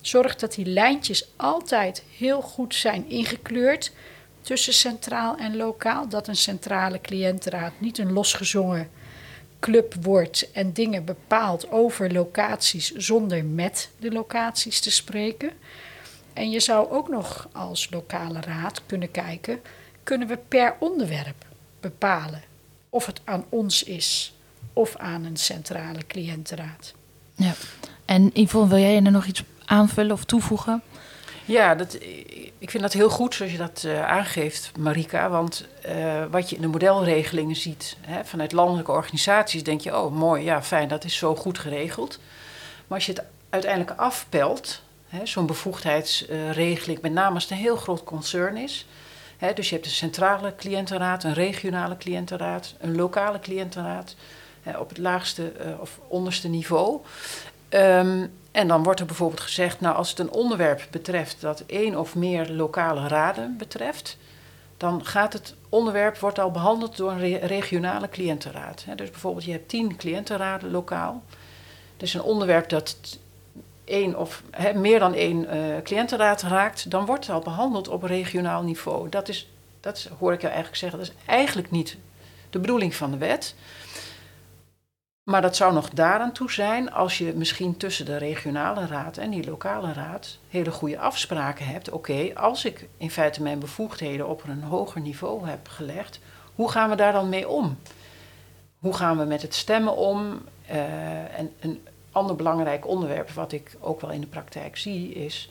Zorg 0.00 0.36
dat 0.36 0.54
die 0.54 0.66
lijntjes 0.66 1.28
altijd 1.36 2.02
heel 2.16 2.40
goed 2.40 2.74
zijn 2.74 3.08
ingekleurd 3.08 3.92
tussen 4.40 4.72
centraal 4.72 5.36
en 5.36 5.56
lokaal. 5.56 6.08
Dat 6.08 6.28
een 6.28 6.36
centrale 6.36 7.00
cliëntenraad 7.00 7.72
niet 7.78 7.98
een 7.98 8.12
losgezongen 8.12 8.90
club 9.64 9.94
wordt 10.00 10.50
en 10.52 10.72
dingen 10.72 11.04
bepaalt 11.04 11.70
over 11.70 12.12
locaties 12.12 12.90
zonder 12.90 13.44
met 13.44 13.90
de 13.98 14.12
locaties 14.12 14.80
te 14.80 14.90
spreken. 14.90 15.50
En 16.32 16.50
je 16.50 16.60
zou 16.60 16.90
ook 16.90 17.08
nog 17.08 17.48
als 17.52 17.88
lokale 17.90 18.40
raad 18.40 18.82
kunnen 18.86 19.10
kijken, 19.10 19.60
kunnen 20.02 20.28
we 20.28 20.38
per 20.48 20.74
onderwerp 20.78 21.44
bepalen 21.80 22.42
of 22.88 23.06
het 23.06 23.20
aan 23.24 23.44
ons 23.48 23.82
is 23.82 24.34
of 24.72 24.96
aan 24.96 25.24
een 25.24 25.36
centrale 25.36 26.06
cliëntenraad. 26.06 26.94
Ja, 27.34 27.54
en 28.04 28.30
Yvonne, 28.34 28.68
wil 28.68 28.78
jij 28.78 28.94
er 28.96 29.10
nog 29.10 29.26
iets 29.26 29.42
aanvullen 29.64 30.12
of 30.12 30.24
toevoegen? 30.24 30.82
Ja, 31.44 31.74
dat, 31.74 31.94
ik 32.58 32.70
vind 32.70 32.82
dat 32.82 32.92
heel 32.92 33.10
goed 33.10 33.34
zoals 33.34 33.52
je 33.52 33.58
dat 33.58 33.82
uh, 33.86 34.06
aangeeft, 34.06 34.70
Marika. 34.78 35.30
Want 35.30 35.66
uh, 35.86 36.24
wat 36.30 36.50
je 36.50 36.56
in 36.56 36.62
de 36.62 36.68
modelregelingen 36.68 37.56
ziet 37.56 37.96
hè, 38.00 38.24
vanuit 38.24 38.52
landelijke 38.52 38.92
organisaties, 38.92 39.62
denk 39.62 39.80
je: 39.80 39.96
oh 39.96 40.12
mooi, 40.12 40.44
ja 40.44 40.62
fijn, 40.62 40.88
dat 40.88 41.04
is 41.04 41.16
zo 41.16 41.36
goed 41.36 41.58
geregeld. 41.58 42.18
Maar 42.86 42.98
als 42.98 43.06
je 43.06 43.12
het 43.12 43.24
uiteindelijk 43.50 43.98
afpelt, 43.98 44.82
zo'n 45.22 45.46
bevoegdheidsregeling, 45.46 47.00
met 47.00 47.12
name 47.12 47.34
als 47.34 47.42
het 47.42 47.52
een 47.52 47.58
heel 47.58 47.76
groot 47.76 48.04
concern 48.04 48.56
is. 48.56 48.86
Hè, 49.36 49.52
dus 49.52 49.68
je 49.68 49.74
hebt 49.74 49.86
een 49.86 49.92
centrale 49.92 50.54
cliëntenraad, 50.56 51.24
een 51.24 51.34
regionale 51.34 51.96
cliëntenraad, 51.96 52.74
een 52.78 52.96
lokale 52.96 53.38
cliëntenraad 53.38 54.14
op 54.78 54.88
het 54.88 54.98
laagste 54.98 55.52
uh, 55.66 55.80
of 55.80 56.00
onderste 56.08 56.48
niveau. 56.48 57.00
Um, 57.74 58.32
en 58.50 58.68
dan 58.68 58.82
wordt 58.82 59.00
er 59.00 59.06
bijvoorbeeld 59.06 59.40
gezegd, 59.40 59.80
nou 59.80 59.96
als 59.96 60.10
het 60.10 60.18
een 60.18 60.30
onderwerp 60.30 60.86
betreft 60.90 61.40
dat 61.40 61.62
één 61.66 61.98
of 61.98 62.14
meer 62.14 62.50
lokale 62.50 63.08
raden 63.08 63.56
betreft, 63.58 64.16
dan 64.76 65.04
gaat 65.04 65.32
het 65.32 65.54
onderwerp 65.68 66.18
wordt 66.18 66.38
al 66.38 66.50
behandeld 66.50 66.96
door 66.96 67.10
een 67.10 67.38
regionale 67.38 68.08
cliëntenraad. 68.08 68.84
Dus 68.96 69.10
bijvoorbeeld 69.10 69.44
je 69.44 69.52
hebt 69.52 69.68
tien 69.68 69.96
cliëntenraden 69.96 70.70
lokaal. 70.70 71.22
Dus 71.96 72.14
een 72.14 72.22
onderwerp 72.22 72.68
dat 72.68 73.18
één 73.84 74.18
of 74.18 74.42
meer 74.74 74.98
dan 74.98 75.14
één 75.14 75.56
uh, 75.56 75.82
cliëntenraad 75.82 76.42
raakt, 76.42 76.90
dan 76.90 77.06
wordt 77.06 77.26
het 77.26 77.34
al 77.34 77.42
behandeld 77.42 77.88
op 77.88 78.02
regionaal 78.02 78.62
niveau. 78.62 79.08
Dat 79.08 79.28
is, 79.28 79.50
dat 79.80 80.08
hoor 80.18 80.32
ik 80.32 80.40
jou 80.40 80.52
eigenlijk 80.52 80.82
zeggen, 80.82 80.98
dat 80.98 81.08
is 81.08 81.14
eigenlijk 81.26 81.70
niet 81.70 81.96
de 82.50 82.58
bedoeling 82.58 82.94
van 82.94 83.10
de 83.10 83.16
wet. 83.16 83.54
Maar 85.24 85.42
dat 85.42 85.56
zou 85.56 85.72
nog 85.72 85.90
daaraan 85.90 86.32
toe 86.32 86.52
zijn 86.52 86.92
als 86.92 87.18
je 87.18 87.32
misschien 87.34 87.76
tussen 87.76 88.04
de 88.04 88.16
regionale 88.16 88.86
raad 88.86 89.16
en 89.16 89.30
die 89.30 89.44
lokale 89.44 89.92
raad 89.92 90.38
hele 90.48 90.70
goede 90.70 90.98
afspraken 90.98 91.66
hebt. 91.66 91.90
Oké, 91.90 92.30
als 92.34 92.64
ik 92.64 92.88
in 92.96 93.10
feite 93.10 93.42
mijn 93.42 93.58
bevoegdheden 93.58 94.28
op 94.28 94.42
een 94.46 94.62
hoger 94.62 95.00
niveau 95.00 95.46
heb 95.48 95.68
gelegd, 95.68 96.20
hoe 96.54 96.70
gaan 96.70 96.90
we 96.90 96.96
daar 96.96 97.12
dan 97.12 97.28
mee 97.28 97.48
om? 97.48 97.78
Hoe 98.78 98.94
gaan 98.94 99.18
we 99.18 99.24
met 99.24 99.42
het 99.42 99.54
stemmen 99.54 99.96
om? 99.96 100.42
Uh, 100.70 101.38
en 101.38 101.52
een 101.60 101.86
ander 102.12 102.36
belangrijk 102.36 102.86
onderwerp 102.86 103.30
wat 103.30 103.52
ik 103.52 103.76
ook 103.80 104.00
wel 104.00 104.10
in 104.10 104.20
de 104.20 104.26
praktijk 104.26 104.76
zie 104.76 105.12
is. 105.12 105.50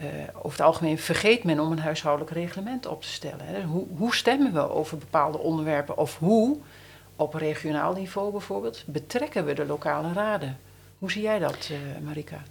Uh, 0.00 0.06
over 0.36 0.50
het 0.50 0.66
algemeen 0.66 0.98
vergeet 0.98 1.44
men 1.44 1.60
om 1.60 1.72
een 1.72 1.78
huishoudelijk 1.78 2.34
reglement 2.34 2.86
op 2.86 3.02
te 3.02 3.08
stellen. 3.08 3.64
Hoe, 3.64 3.86
hoe 3.96 4.14
stemmen 4.14 4.52
we 4.52 4.70
over 4.70 4.98
bepaalde 4.98 5.38
onderwerpen 5.38 5.98
of 5.98 6.18
hoe 6.18 6.58
op 7.18 7.34
regionaal 7.34 7.92
niveau 7.92 8.30
bijvoorbeeld, 8.30 8.84
betrekken 8.86 9.44
we 9.44 9.54
de 9.54 9.66
lokale 9.66 10.12
raden 10.12 10.58
Hoe 10.98 11.10
zie 11.10 11.22
jij 11.22 11.38
dat, 11.38 11.68
uh, 11.72 11.78
Marika? 12.04 12.42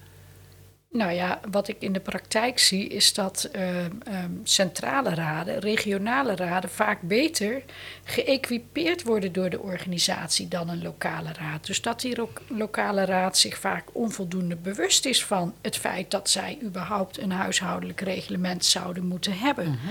Nou 0.92 1.12
ja, 1.12 1.40
wat 1.52 1.68
ik 1.68 1.76
in 1.80 1.94
de 1.94 2.00
praktijk 2.00 2.60
zie 2.60 2.88
is 2.88 3.14
dat 3.14 3.50
uh, 3.56 3.84
um, 3.86 4.42
centrale 4.44 5.10
raden, 5.10 5.60
regionale 5.60 6.36
raden 6.36 6.70
vaak 6.70 7.02
beter 7.02 7.64
geëquipeerd 8.04 9.04
worden 9.04 9.34
door 9.34 9.50
de 9.50 9.60
organisatie 9.60 10.48
dan 10.48 10.70
een 10.70 10.82
lokale 10.82 11.34
raad. 11.34 11.66
Dus 11.66 11.82
dat 11.82 12.02
die 12.02 12.16
lokale 12.48 13.06
raad 13.06 13.38
zich 13.38 13.58
vaak 13.58 13.84
onvoldoende 13.92 14.56
bewust 14.56 15.06
is 15.06 15.26
van 15.26 15.54
het 15.62 15.78
feit 15.78 16.12
dat 16.12 16.30
zij 16.30 16.58
überhaupt 16.64 17.20
een 17.20 17.32
huishoudelijk 17.32 18.02
reglement 18.02 18.66
zouden 18.66 19.06
moeten 19.06 19.38
hebben. 19.38 19.70
Mhm. 19.70 19.88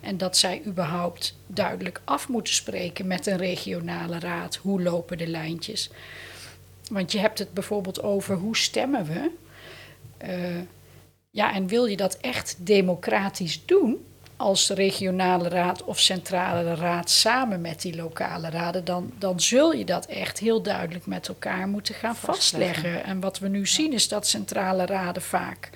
En 0.00 0.18
dat 0.18 0.36
zij 0.36 0.62
überhaupt 0.66 1.36
duidelijk 1.46 2.00
af 2.04 2.28
moeten 2.28 2.54
spreken 2.54 3.06
met 3.06 3.26
een 3.26 3.36
regionale 3.36 4.18
raad. 4.18 4.56
Hoe 4.56 4.82
lopen 4.82 5.18
de 5.18 5.26
lijntjes? 5.26 5.90
Want 6.90 7.12
je 7.12 7.18
hebt 7.18 7.38
het 7.38 7.52
bijvoorbeeld 7.52 8.02
over 8.02 8.36
hoe 8.36 8.56
stemmen 8.56 9.04
we. 9.04 9.30
Uh, 10.28 10.60
ja, 11.30 11.54
en 11.54 11.66
wil 11.66 11.86
je 11.86 11.96
dat 11.96 12.16
echt 12.16 12.56
democratisch 12.58 13.64
doen 13.64 14.04
als 14.36 14.68
regionale 14.68 15.48
raad 15.48 15.84
of 15.84 16.00
centrale 16.00 16.74
raad 16.74 17.10
samen 17.10 17.60
met 17.60 17.82
die 17.82 17.96
lokale 17.96 18.50
raden, 18.50 18.84
dan, 18.84 19.12
dan 19.18 19.40
zul 19.40 19.72
je 19.72 19.84
dat 19.84 20.06
echt 20.06 20.38
heel 20.38 20.62
duidelijk 20.62 21.06
met 21.06 21.28
elkaar 21.28 21.68
moeten 21.68 21.94
gaan 21.94 22.16
vastleggen. 22.16 23.04
En 23.04 23.20
wat 23.20 23.38
we 23.38 23.48
nu 23.48 23.66
zien 23.66 23.92
is 23.92 24.08
dat 24.08 24.26
centrale 24.26 24.86
raden 24.86 25.22
vaak 25.22 25.70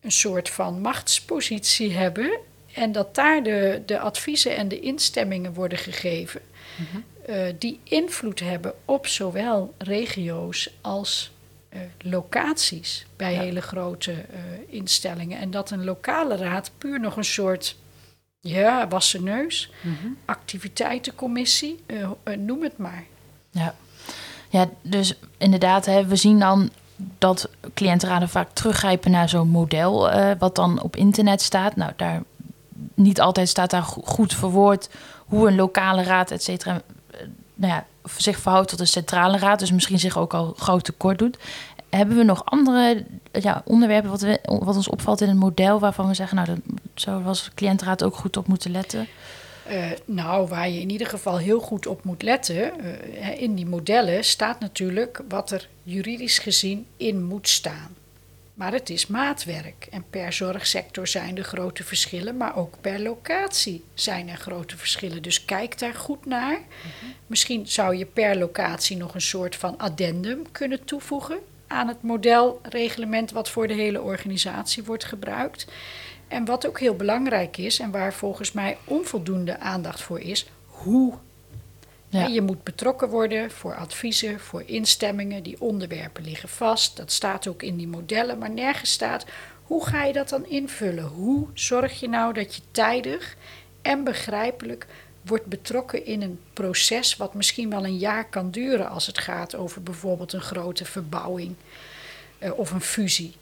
een 0.00 0.12
soort 0.12 0.50
van 0.50 0.80
machtspositie 0.80 1.92
hebben 1.92 2.38
en 2.74 2.92
dat 2.92 3.14
daar 3.14 3.42
de, 3.42 3.82
de 3.86 3.98
adviezen 3.98 4.56
en 4.56 4.68
de 4.68 4.80
instemmingen 4.80 5.54
worden 5.54 5.78
gegeven, 5.78 6.40
mhm. 6.76 7.00
uh, 7.30 7.54
die 7.58 7.80
invloed 7.82 8.40
hebben 8.40 8.74
op 8.84 9.06
zowel 9.06 9.74
regio's 9.78 10.70
als 10.80 11.32
uh, 11.70 11.80
locaties 11.98 13.06
bij 13.16 13.34
hele 13.34 13.60
grote 13.60 14.12
uh, 14.12 14.16
instellingen. 14.66 15.38
En 15.38 15.50
dat 15.50 15.70
een 15.70 15.84
lokale 15.84 16.36
raad 16.36 16.70
puur 16.78 17.00
nog 17.00 17.16
een 17.16 17.24
soort 17.24 17.76
ja, 18.40 18.88
wassen 18.88 19.24
neus, 19.24 19.72
mm 19.80 19.96
-hmm. 20.00 20.16
activiteitencommissie, 20.24 21.84
noem 22.38 22.62
het 22.62 22.78
maar. 22.78 23.04
Ja. 23.50 23.74
ja, 24.48 24.70
dus 24.82 25.14
inderdaad, 25.38 25.86
hè, 25.86 26.06
we 26.06 26.16
zien 26.16 26.38
dan 26.38 26.70
dat 27.18 27.48
cliëntenraden 27.74 28.28
vaak 28.28 28.50
teruggrijpen 28.52 29.10
naar 29.10 29.28
zo'n 29.28 29.48
model, 29.48 30.10
wat 30.38 30.54
dan 30.54 30.82
op 30.82 30.96
internet 30.96 31.42
staat. 31.42 31.76
Nou, 31.76 31.92
daar 31.96 32.22
niet 32.94 33.20
altijd 33.20 33.48
staat 33.48 33.70
daar 33.70 33.82
goed 34.04 34.34
verwoord 34.34 34.88
hoe 35.26 35.48
een 35.48 35.54
lokale 35.54 36.02
raad, 36.02 36.30
et 36.30 36.42
cetera, 36.42 36.82
eh, 37.10 37.20
nou 37.54 37.72
ja, 37.72 37.86
zich 38.16 38.38
verhoudt 38.38 38.68
tot 38.68 38.80
een 38.80 38.86
centrale 38.86 39.38
raad. 39.38 39.58
Dus 39.58 39.72
misschien 39.72 39.98
zich 39.98 40.18
ook 40.18 40.34
al 40.34 40.54
groot 40.56 40.84
tekort 40.84 41.18
doet. 41.18 41.38
Hebben 41.90 42.16
we 42.16 42.22
nog 42.22 42.44
andere 42.44 43.04
ja, 43.32 43.62
onderwerpen 43.64 44.10
wat, 44.10 44.20
we, 44.20 44.38
wat 44.42 44.76
ons 44.76 44.88
opvalt 44.88 45.20
in 45.20 45.28
het 45.28 45.38
model 45.38 45.78
waarvan 45.78 46.08
we 46.08 46.14
zeggen, 46.14 46.36
nou, 46.36 46.48
dat 46.48 46.58
zou 46.94 47.22
was 47.22 47.50
cliëntenraad 47.54 48.04
ook 48.04 48.16
goed 48.16 48.36
op 48.36 48.46
moeten 48.46 48.70
letten? 48.70 49.06
Uh, 49.70 49.84
nou, 50.04 50.48
waar 50.48 50.68
je 50.68 50.80
in 50.80 50.90
ieder 50.90 51.06
geval 51.06 51.38
heel 51.38 51.60
goed 51.60 51.86
op 51.86 52.04
moet 52.04 52.22
letten, 52.22 52.72
uh, 52.80 53.40
in 53.40 53.54
die 53.54 53.66
modellen 53.66 54.24
staat 54.24 54.60
natuurlijk 54.60 55.22
wat 55.28 55.50
er 55.50 55.68
juridisch 55.82 56.38
gezien 56.38 56.86
in 56.96 57.24
moet 57.24 57.48
staan. 57.48 57.94
Maar 58.54 58.72
het 58.72 58.90
is 58.90 59.06
maatwerk. 59.06 59.86
En 59.90 60.04
per 60.10 60.32
zorgsector 60.32 61.06
zijn 61.06 61.36
er 61.36 61.44
grote 61.44 61.84
verschillen, 61.84 62.36
maar 62.36 62.56
ook 62.56 62.80
per 62.80 63.00
locatie 63.00 63.84
zijn 63.94 64.28
er 64.28 64.36
grote 64.36 64.76
verschillen. 64.76 65.22
Dus 65.22 65.44
kijk 65.44 65.78
daar 65.78 65.94
goed 65.94 66.26
naar. 66.26 66.58
Mhm. 66.58 67.12
Misschien 67.26 67.66
zou 67.66 67.96
je 67.96 68.06
per 68.06 68.38
locatie 68.38 68.96
nog 68.96 69.14
een 69.14 69.20
soort 69.20 69.56
van 69.56 69.78
addendum 69.78 70.52
kunnen 70.52 70.84
toevoegen 70.84 71.38
aan 71.66 71.88
het 71.88 72.02
modelreglement 72.02 73.30
wat 73.30 73.50
voor 73.50 73.66
de 73.66 73.74
hele 73.74 74.02
organisatie 74.02 74.84
wordt 74.84 75.04
gebruikt. 75.04 75.66
En 76.28 76.44
wat 76.44 76.66
ook 76.66 76.80
heel 76.80 76.96
belangrijk 76.96 77.56
is 77.56 77.78
en 77.78 77.90
waar 77.90 78.14
volgens 78.14 78.52
mij 78.52 78.76
onvoldoende 78.84 79.58
aandacht 79.58 80.02
voor 80.02 80.20
is, 80.20 80.46
hoe 80.66 81.14
ja. 82.20 82.26
Je 82.26 82.40
moet 82.40 82.62
betrokken 82.62 83.08
worden 83.08 83.50
voor 83.50 83.74
adviezen, 83.74 84.40
voor 84.40 84.62
instemmingen. 84.66 85.42
Die 85.42 85.60
onderwerpen 85.60 86.24
liggen 86.24 86.48
vast. 86.48 86.96
Dat 86.96 87.12
staat 87.12 87.46
ook 87.46 87.62
in 87.62 87.76
die 87.76 87.88
modellen, 87.88 88.38
maar 88.38 88.50
nergens 88.50 88.92
staat 88.92 89.24
hoe 89.62 89.86
ga 89.86 90.04
je 90.04 90.12
dat 90.12 90.28
dan 90.28 90.46
invullen? 90.46 91.04
Hoe 91.04 91.46
zorg 91.54 92.00
je 92.00 92.08
nou 92.08 92.32
dat 92.32 92.54
je 92.54 92.62
tijdig 92.70 93.36
en 93.82 94.04
begrijpelijk 94.04 94.86
wordt 95.22 95.46
betrokken 95.46 96.06
in 96.06 96.22
een 96.22 96.40
proces 96.52 97.16
wat 97.16 97.34
misschien 97.34 97.70
wel 97.70 97.84
een 97.84 97.98
jaar 97.98 98.28
kan 98.28 98.50
duren 98.50 98.88
als 98.88 99.06
het 99.06 99.18
gaat 99.18 99.54
over 99.54 99.82
bijvoorbeeld 99.82 100.32
een 100.32 100.40
grote 100.40 100.84
verbouwing 100.84 101.54
uh, 102.38 102.58
of 102.58 102.70
een 102.70 102.80
fusie. 102.80 103.34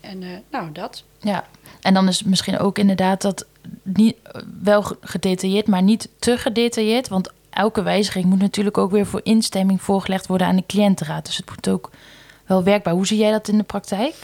En 0.00 0.22
uh, 0.22 0.28
nou, 0.50 0.72
dat. 0.72 1.04
Ja, 1.18 1.46
en 1.80 1.94
dan 1.94 2.08
is 2.08 2.22
misschien 2.22 2.58
ook 2.58 2.78
inderdaad 2.78 3.22
dat 3.22 3.46
niet, 3.82 4.16
wel 4.62 4.82
gedetailleerd, 5.00 5.66
maar 5.66 5.82
niet 5.82 6.08
te 6.18 6.38
gedetailleerd. 6.38 7.08
Want 7.08 7.32
elke 7.56 7.82
wijziging 7.82 8.24
moet 8.24 8.38
natuurlijk 8.38 8.78
ook 8.78 8.90
weer 8.90 9.06
voor 9.06 9.20
instemming 9.22 9.82
voorgelegd 9.82 10.26
worden 10.26 10.46
aan 10.46 10.56
de 10.56 10.66
cliëntenraad. 10.66 11.26
Dus 11.26 11.36
het 11.36 11.50
moet 11.50 11.68
ook 11.68 11.90
wel 12.46 12.62
werkbaar. 12.62 12.94
Hoe 12.94 13.06
zie 13.06 13.18
jij 13.18 13.30
dat 13.30 13.48
in 13.48 13.58
de 13.58 13.64
praktijk? 13.64 14.14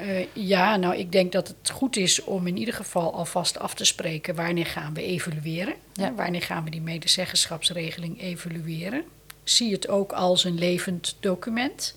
Uh, 0.00 0.26
ja, 0.32 0.76
nou, 0.76 0.96
ik 0.96 1.12
denk 1.12 1.32
dat 1.32 1.48
het 1.48 1.70
goed 1.70 1.96
is 1.96 2.24
om 2.24 2.46
in 2.46 2.56
ieder 2.56 2.74
geval 2.74 3.14
alvast 3.14 3.58
af 3.58 3.74
te 3.74 3.84
spreken 3.84 4.34
wanneer 4.34 4.66
gaan 4.66 4.94
we 4.94 5.02
evalueren. 5.02 5.74
Ja. 5.92 6.14
Wanneer 6.14 6.42
gaan 6.42 6.64
we 6.64 6.70
die 6.70 6.80
medezeggenschapsregeling 6.80 8.20
evalueren. 8.22 9.04
Zie 9.44 9.72
het 9.72 9.88
ook 9.88 10.12
als 10.12 10.44
een 10.44 10.58
levend 10.58 11.16
document 11.20 11.96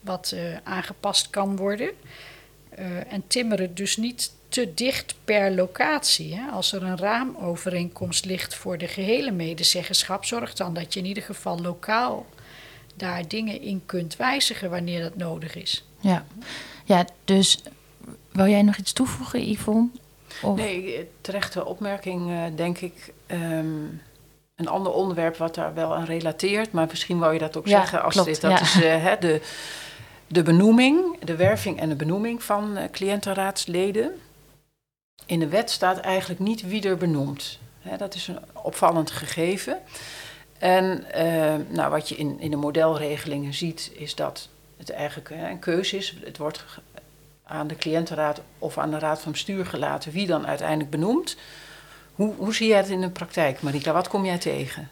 wat 0.00 0.32
uh, 0.34 0.56
aangepast 0.64 1.30
kan 1.30 1.56
worden. 1.56 1.90
Uh, 2.78 3.12
en 3.12 3.24
timmer 3.26 3.60
het 3.60 3.76
dus 3.76 3.96
niet 3.96 4.32
te 4.48 4.74
dicht 4.74 5.14
per 5.24 5.50
locatie. 5.50 6.34
Hè? 6.34 6.50
Als 6.50 6.72
er 6.72 6.82
een 6.82 6.98
raamovereenkomst 6.98 8.24
ligt 8.24 8.54
voor 8.54 8.78
de 8.78 8.88
gehele 8.88 9.30
medezeggenschap, 9.30 10.24
zorg 10.24 10.54
dan 10.54 10.74
dat 10.74 10.94
je 10.94 11.00
in 11.00 11.06
ieder 11.06 11.22
geval 11.22 11.60
lokaal 11.60 12.26
daar 12.94 13.28
dingen 13.28 13.60
in 13.60 13.82
kunt 13.86 14.16
wijzigen 14.16 14.70
wanneer 14.70 15.02
dat 15.02 15.16
nodig 15.16 15.54
is. 15.54 15.84
Ja, 16.00 16.24
ja 16.84 17.04
dus 17.24 17.62
wil 18.32 18.46
jij 18.46 18.62
nog 18.62 18.76
iets 18.76 18.92
toevoegen, 18.92 19.50
Yvonne? 19.50 19.88
Of? 20.42 20.56
Nee, 20.56 21.08
terechte 21.20 21.64
opmerking, 21.64 22.30
uh, 22.30 22.42
denk 22.56 22.78
ik. 22.78 23.12
Um, 23.26 24.02
een 24.56 24.68
ander 24.68 24.92
onderwerp 24.92 25.36
wat 25.36 25.54
daar 25.54 25.74
wel 25.74 25.94
aan 25.94 26.04
relateert, 26.04 26.72
maar 26.72 26.86
misschien 26.90 27.18
wou 27.18 27.32
je 27.32 27.38
dat 27.38 27.56
ook 27.56 27.66
ja, 27.66 27.78
zeggen 27.78 28.02
als 28.02 28.14
klopt, 28.14 28.28
dit. 28.28 28.40
Dat 28.40 28.50
ja. 28.50 28.60
is 28.60 28.76
uh, 28.76 29.12
de, 29.20 29.40
de 30.26 30.42
benoeming, 30.42 31.18
de 31.24 31.36
werving 31.36 31.80
en 31.80 31.88
de 31.88 31.94
benoeming 31.94 32.42
van 32.42 32.78
uh, 32.78 32.82
cliëntenraadsleden 32.90 34.20
in 35.26 35.38
de 35.38 35.48
wet 35.48 35.70
staat 35.70 35.98
eigenlijk 35.98 36.40
niet 36.40 36.62
wie 36.62 36.82
er 36.82 36.96
benoemt. 36.96 37.58
dat 37.98 38.14
is 38.14 38.28
een 38.28 38.38
opvallend 38.52 39.10
gegeven. 39.10 39.78
En 40.58 41.12
eh, 41.12 41.54
nou, 41.68 41.90
wat 41.90 42.08
je 42.08 42.16
in, 42.16 42.40
in 42.40 42.50
de 42.50 42.56
modelregelingen 42.56 43.54
ziet, 43.54 43.90
is 43.94 44.14
dat 44.14 44.48
het 44.76 44.90
eigenlijk 44.90 45.30
een 45.30 45.58
keuze 45.58 45.96
is. 45.96 46.14
Het 46.24 46.38
wordt 46.38 46.64
aan 47.44 47.66
de 47.66 47.76
cliëntenraad 47.76 48.40
of 48.58 48.78
aan 48.78 48.90
de 48.90 48.98
raad 48.98 49.20
van 49.20 49.32
bestuur 49.32 49.66
gelaten 49.66 50.12
wie 50.12 50.26
dan 50.26 50.46
uiteindelijk 50.46 50.90
benoemt. 50.90 51.36
Hoe, 52.14 52.34
hoe 52.34 52.54
zie 52.54 52.68
jij 52.68 52.76
het 52.76 52.88
in 52.88 53.00
de 53.00 53.10
praktijk, 53.10 53.62
Marika? 53.62 53.92
Wat 53.92 54.08
kom 54.08 54.24
jij 54.24 54.38
tegen? 54.38 54.90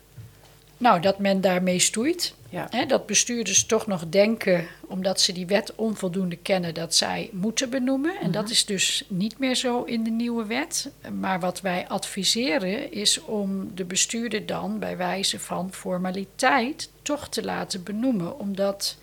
Nou, 0.76 1.00
dat 1.00 1.18
men 1.18 1.40
daarmee 1.40 1.78
stoeit. 1.78 2.34
Ja. 2.50 2.66
Hè, 2.70 2.86
dat 2.86 3.06
bestuurders 3.06 3.66
toch 3.66 3.86
nog 3.86 4.08
denken, 4.08 4.66
omdat 4.86 5.20
ze 5.20 5.32
die 5.32 5.46
wet 5.46 5.74
onvoldoende 5.74 6.36
kennen, 6.36 6.74
dat 6.74 6.94
zij 6.94 7.30
moeten 7.32 7.70
benoemen. 7.70 8.16
En 8.20 8.30
dat 8.30 8.42
mhm. 8.42 8.52
is 8.52 8.64
dus 8.64 9.04
niet 9.08 9.38
meer 9.38 9.54
zo 9.54 9.82
in 9.82 10.04
de 10.04 10.10
nieuwe 10.10 10.46
wet. 10.46 10.90
Maar 11.18 11.40
wat 11.40 11.60
wij 11.60 11.88
adviseren 11.88 12.92
is 12.92 13.20
om 13.20 13.74
de 13.74 13.84
bestuurder 13.84 14.46
dan 14.46 14.78
bij 14.78 14.96
wijze 14.96 15.38
van 15.38 15.72
formaliteit 15.72 16.90
toch 17.02 17.28
te 17.28 17.44
laten 17.44 17.82
benoemen. 17.82 18.38
Omdat 18.38 18.96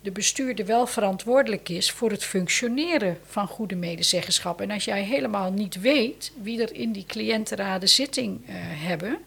de 0.00 0.10
bestuurder 0.10 0.66
wel 0.66 0.86
verantwoordelijk 0.86 1.68
is 1.68 1.90
voor 1.90 2.10
het 2.10 2.24
functioneren 2.24 3.18
van 3.26 3.46
goede 3.46 3.76
medezeggenschap. 3.76 4.60
En 4.60 4.70
als 4.70 4.84
jij 4.84 5.02
helemaal 5.02 5.52
niet 5.52 5.80
weet 5.80 6.32
wie 6.42 6.62
er 6.62 6.74
in 6.74 6.92
die 6.92 7.06
cliëntenraden 7.06 7.88
zitting 7.88 8.40
uh, 8.40 8.54
hebben 8.58 9.18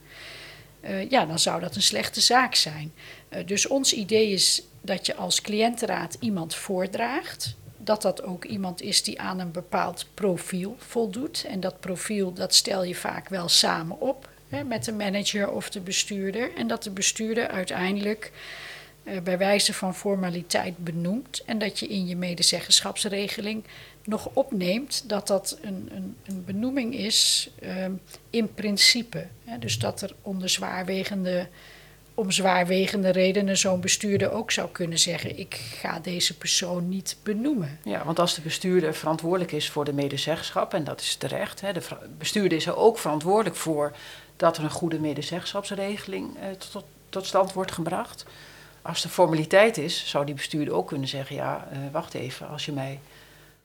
uh, 0.81 1.09
ja, 1.09 1.25
dan 1.25 1.39
zou 1.39 1.61
dat 1.61 1.75
een 1.75 1.81
slechte 1.81 2.21
zaak 2.21 2.55
zijn. 2.55 2.93
Uh, 3.29 3.39
dus 3.45 3.67
ons 3.67 3.93
idee 3.93 4.31
is 4.31 4.61
dat 4.81 5.05
je 5.05 5.15
als 5.15 5.41
cliëntenraad 5.41 6.17
iemand 6.19 6.55
voordraagt. 6.55 7.55
Dat 7.77 8.01
dat 8.01 8.23
ook 8.23 8.45
iemand 8.45 8.81
is 8.81 9.03
die 9.03 9.21
aan 9.21 9.39
een 9.39 9.51
bepaald 9.51 10.05
profiel 10.13 10.75
voldoet. 10.77 11.45
En 11.47 11.59
dat 11.59 11.79
profiel 11.79 12.33
dat 12.33 12.55
stel 12.55 12.83
je 12.83 12.95
vaak 12.95 13.29
wel 13.29 13.49
samen 13.49 14.01
op 14.01 14.29
hè, 14.49 14.63
met 14.63 14.85
de 14.85 14.93
manager 14.93 15.51
of 15.51 15.69
de 15.69 15.79
bestuurder. 15.79 16.55
En 16.55 16.67
dat 16.67 16.83
de 16.83 16.91
bestuurder 16.91 17.47
uiteindelijk 17.47 18.31
uh, 19.03 19.21
bij 19.21 19.37
wijze 19.37 19.73
van 19.73 19.95
formaliteit 19.95 20.77
benoemt. 20.77 21.43
En 21.45 21.57
dat 21.57 21.79
je 21.79 21.87
in 21.87 22.07
je 22.07 22.15
medezeggenschapsregeling 22.15 23.63
nog 24.09 24.29
opneemt 24.33 25.03
dat 25.07 25.27
dat 25.27 25.57
een, 25.61 25.89
een, 25.93 26.15
een 26.25 26.43
benoeming 26.45 26.95
is 26.95 27.49
um, 27.63 28.01
in 28.29 28.53
principe. 28.53 29.27
Hè? 29.43 29.59
Dus 29.59 29.79
dat 29.79 30.01
er 30.01 30.15
onder 30.21 30.49
zwaarwegende 30.49 31.47
om 32.19 32.31
zwaarwegende 32.31 33.09
redenen 33.09 33.57
zo'n 33.57 33.79
bestuurder 33.79 34.31
ook 34.31 34.51
zou 34.51 34.69
kunnen 34.71 34.99
zeggen: 34.99 35.39
ik 35.39 35.53
ga 35.53 35.99
deze 35.99 36.37
persoon 36.37 36.89
niet 36.89 37.17
benoemen. 37.23 37.79
Ja, 37.83 38.05
want 38.05 38.19
als 38.19 38.35
de 38.35 38.41
bestuurder 38.41 38.93
verantwoordelijk 38.93 39.51
is 39.51 39.69
voor 39.69 39.85
de 39.85 39.93
medezeggenschap, 39.93 40.73
en 40.73 40.83
dat 40.83 41.01
is 41.01 41.15
terecht, 41.15 41.61
hè, 41.61 41.73
de 41.73 41.81
bestuurder 42.17 42.57
is 42.57 42.65
er 42.65 42.75
ook 42.75 42.97
verantwoordelijk 42.97 43.55
voor 43.55 43.95
dat 44.35 44.57
er 44.57 44.63
een 44.63 44.69
goede 44.69 44.99
medezeggenschapsregeling 44.99 46.37
eh, 46.37 46.49
tot, 46.71 46.83
tot 47.09 47.25
stand 47.25 47.53
wordt 47.53 47.71
gebracht. 47.71 48.25
Als 48.81 49.01
de 49.01 49.09
formaliteit 49.09 49.77
is, 49.77 50.09
zou 50.09 50.25
die 50.25 50.35
bestuurder 50.35 50.73
ook 50.73 50.87
kunnen 50.87 51.07
zeggen: 51.07 51.35
ja, 51.35 51.67
uh, 51.73 51.77
wacht 51.91 52.13
even, 52.13 52.47
als 52.47 52.65
je 52.65 52.71
mij 52.71 52.99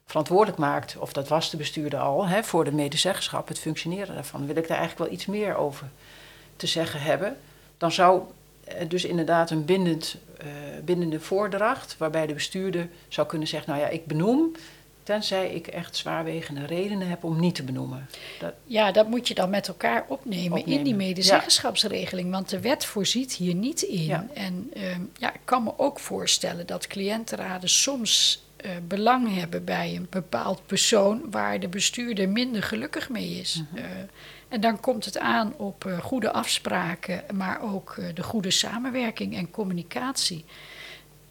verantwoordelijk 0.05 0.57
maakt, 0.57 0.97
of 0.97 1.13
dat 1.13 1.27
was 1.27 1.49
de 1.49 1.57
bestuurder 1.57 1.99
al, 1.99 2.27
hè, 2.27 2.43
voor 2.43 2.63
de 2.63 2.71
medezeggenschap, 2.71 3.47
het 3.47 3.59
functioneren 3.59 4.15
daarvan, 4.15 4.45
wil 4.45 4.55
ik 4.55 4.67
daar 4.67 4.77
eigenlijk 4.77 5.09
wel 5.09 5.17
iets 5.17 5.25
meer 5.25 5.55
over 5.55 5.89
te 6.55 6.67
zeggen 6.67 7.01
hebben. 7.01 7.37
Dan 7.77 7.91
zou 7.91 8.21
dus 8.87 9.05
inderdaad 9.05 9.49
een 9.49 9.65
bindend, 9.65 10.15
uh, 10.41 10.47
bindende 10.83 11.19
voordracht, 11.19 11.95
waarbij 11.97 12.27
de 12.27 12.33
bestuurder 12.33 12.89
zou 13.07 13.27
kunnen 13.27 13.47
zeggen: 13.47 13.69
Nou 13.69 13.81
ja, 13.83 13.89
ik 13.89 14.05
benoem, 14.05 14.51
tenzij 15.03 15.49
ik 15.49 15.67
echt 15.67 15.95
zwaarwegende 15.95 16.65
redenen 16.65 17.07
heb 17.07 17.23
om 17.23 17.39
niet 17.39 17.55
te 17.55 17.63
benoemen. 17.63 18.09
Dat... 18.39 18.53
Ja, 18.63 18.91
dat 18.91 19.07
moet 19.07 19.27
je 19.27 19.33
dan 19.33 19.49
met 19.49 19.67
elkaar 19.67 20.05
opnemen, 20.07 20.65
in 20.65 20.83
die 20.83 20.95
medezeggenschapsregeling, 20.95 22.31
want 22.31 22.49
de 22.49 22.59
wet 22.59 22.85
voorziet 22.85 23.33
hier 23.33 23.53
niet 23.53 23.81
in. 23.81 24.29
En 24.33 24.71
uh, 24.77 24.83
ja, 25.17 25.33
ik 25.33 25.39
kan 25.45 25.63
me 25.63 25.73
ook 25.77 25.99
voorstellen 25.99 26.67
dat 26.67 26.87
cliëntenraden 26.87 27.69
soms 27.69 28.43
uh, 28.65 28.71
belang 28.87 29.35
hebben 29.35 29.63
bij 29.63 29.95
een 29.95 30.07
bepaald 30.09 30.65
persoon 30.65 31.31
waar 31.31 31.59
de 31.59 31.67
bestuurder 31.67 32.29
minder 32.29 32.63
gelukkig 32.63 33.09
mee 33.09 33.29
is. 33.29 33.63
Mm 33.71 33.83
en 34.49 34.61
dan 34.61 34.79
komt 34.79 35.05
het 35.05 35.17
aan 35.17 35.57
op 35.57 35.85
uh, 35.85 35.99
goede 35.99 36.31
afspraken, 36.31 37.23
maar 37.33 37.61
ook 37.61 37.95
de 38.13 38.23
goede 38.23 38.51
samenwerking 38.51 39.35
en 39.35 39.51
communicatie. 39.51 40.45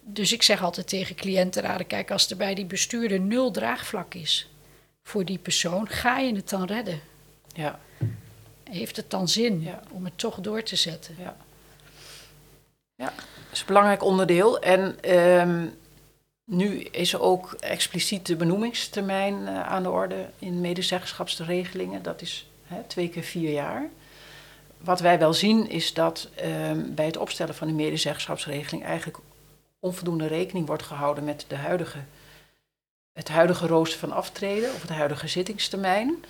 Dus 0.01 0.33
ik 0.33 0.43
zeg 0.43 0.63
altijd 0.63 0.89
tegen 0.89 1.15
cliëntenraden: 1.15 1.87
kijk, 1.87 2.11
als 2.11 2.31
er 2.31 2.37
bij 2.37 2.55
die 2.55 2.65
bestuurder 2.65 3.21
nul 3.21 3.51
draagvlak 3.51 4.15
is 4.15 4.51
voor 5.03 5.25
die 5.25 5.39
persoon, 5.39 5.89
ga 5.89 6.19
je 6.19 6.35
het 6.35 6.49
dan 6.49 6.65
redden? 6.65 7.01
Ja. 7.47 7.81
Heeft 8.71 8.97
het 8.97 9.11
dan 9.11 9.29
zin 9.29 9.61
ja. 9.61 9.81
om 9.91 10.05
het 10.05 10.19
toch 10.19 10.41
door 10.41 10.63
te 10.63 10.77
zetten? 10.77 11.15
Ja. 11.19 11.37
ja, 12.95 13.05
dat 13.05 13.53
is 13.53 13.61
een 13.61 13.67
belangrijk 13.67 14.03
onderdeel. 14.03 14.59
En 14.59 15.11
um, 15.15 15.75
nu 16.45 16.81
is 16.81 17.17
ook 17.17 17.53
expliciet 17.61 18.27
de 18.27 18.37
benoemingstermijn 18.37 19.35
uh, 19.35 19.67
aan 19.67 19.83
de 19.83 19.91
orde 19.91 20.27
in 20.39 20.61
medezeggenschapsregelingen. 20.61 22.03
Dat 22.03 22.23
is 22.23 22.49
hè, 22.65 22.83
twee 22.83 23.09
keer 23.09 23.23
vier 23.23 23.53
jaar. 23.53 23.89
Wat 24.79 25.01
wij 25.01 25.19
wel 25.19 25.35
zien 25.35 25.69
is 25.69 25.95
dat 25.95 26.29
um, 26.45 26.95
bij 26.95 27.07
het 27.07 27.17
opstellen 27.17 27.55
van 27.55 27.67
de 27.67 27.73
medezeggenschapsregeling 27.73 28.85
eigenlijk 28.85 29.19
onvoldoende 29.79 30.27
rekening 30.27 30.67
wordt 30.67 30.83
gehouden 30.83 31.25
met 31.25 31.45
de 31.49 31.57
huidige, 31.57 31.99
het 33.13 33.29
huidige 33.29 33.67
rooster 33.67 33.99
van 33.99 34.13
aftreden 34.13 34.75
of 34.75 34.81
het 34.81 34.91
huidige 34.91 35.29
zittingstermijn. 35.29 36.25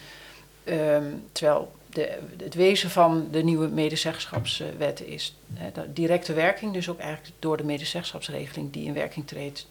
Um, 0.65 1.25
terwijl 1.33 1.73
de, 1.91 2.19
het 2.43 2.55
wezen 2.55 2.91
van 2.91 3.29
de 3.31 3.43
nieuwe 3.43 3.69
medezeggenschapswet 3.69 5.01
is 5.01 5.37
hè, 5.55 5.73
de 5.73 5.93
directe 5.93 6.33
werking, 6.33 6.73
dus 6.73 6.89
ook 6.89 6.99
eigenlijk 6.99 7.35
door 7.39 7.57
de 7.57 7.65
medezeggenschapsregeling 7.65 8.73
die 8.73 8.85
in 8.85 8.95
werking 8.95 9.27
treedt. 9.27 9.67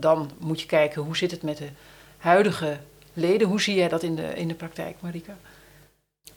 Dan 0.00 0.30
moet 0.38 0.60
je 0.60 0.66
kijken 0.66 1.02
hoe 1.02 1.16
zit 1.16 1.30
het 1.30 1.42
met 1.42 1.56
de 1.56 1.68
huidige 2.16 2.78
leden. 3.12 3.48
Hoe 3.48 3.60
zie 3.60 3.74
jij 3.74 3.88
dat 3.88 4.02
in 4.02 4.14
de, 4.14 4.34
in 4.34 4.48
de 4.48 4.54
praktijk, 4.54 4.96
Marika? 5.00 5.36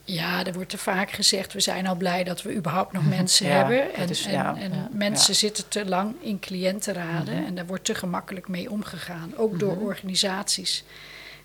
Ja, 0.04 0.46
er 0.46 0.54
wordt 0.54 0.70
te 0.70 0.78
vaak 0.78 1.12
gezegd, 1.12 1.54
we 1.54 1.60
zijn 1.60 1.88
al 1.88 1.96
blij 1.96 2.24
dat 2.24 2.42
we 2.42 2.56
überhaupt 2.56 2.94
nog 2.94 3.10
mensen 3.10 3.52
hebben. 3.52 3.94
En, 3.94 4.10
is, 4.10 4.24
ja, 4.24 4.56
en, 4.56 4.72
en 4.72 4.90
mensen 4.92 5.36
zitten 5.36 5.68
te 5.68 5.86
lang 5.86 6.16
in 6.20 6.40
cliëntenraden 6.40 7.36
mhm. 7.36 7.46
en 7.46 7.56
daar 7.56 7.66
wordt 7.66 7.86
te 7.86 7.96
gemakkelijk 7.96 8.48
mee 8.48 8.72
omgegaan. 8.72 9.34
Ook 9.38 9.60
door 9.60 9.76
mhm. 9.76 9.86
organisaties 9.86 10.84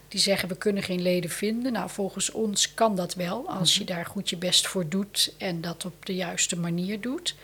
die 0.09 0.21
zeggen, 0.21 0.49
we 0.49 0.57
kunnen 0.57 0.83
geen 0.83 1.03
leden 1.03 1.31
vinden. 1.31 1.73
Nou, 1.73 1.91
volgens 1.91 2.31
ons 2.31 2.75
kan 2.75 2.97
dat 2.97 3.15
wel, 3.15 3.49
als 3.49 3.75
je 3.75 3.85
mhm. 3.85 3.93
daar 3.93 4.07
goed 4.07 4.31
je 4.31 4.37
best 4.37 4.67
voor 4.67 4.89
doet 4.89 5.35
en 5.39 5.61
dat 5.61 5.85
op 5.85 6.07
de 6.07 6.15
juiste 6.15 6.59
manier 6.59 7.01
doet. 7.01 7.35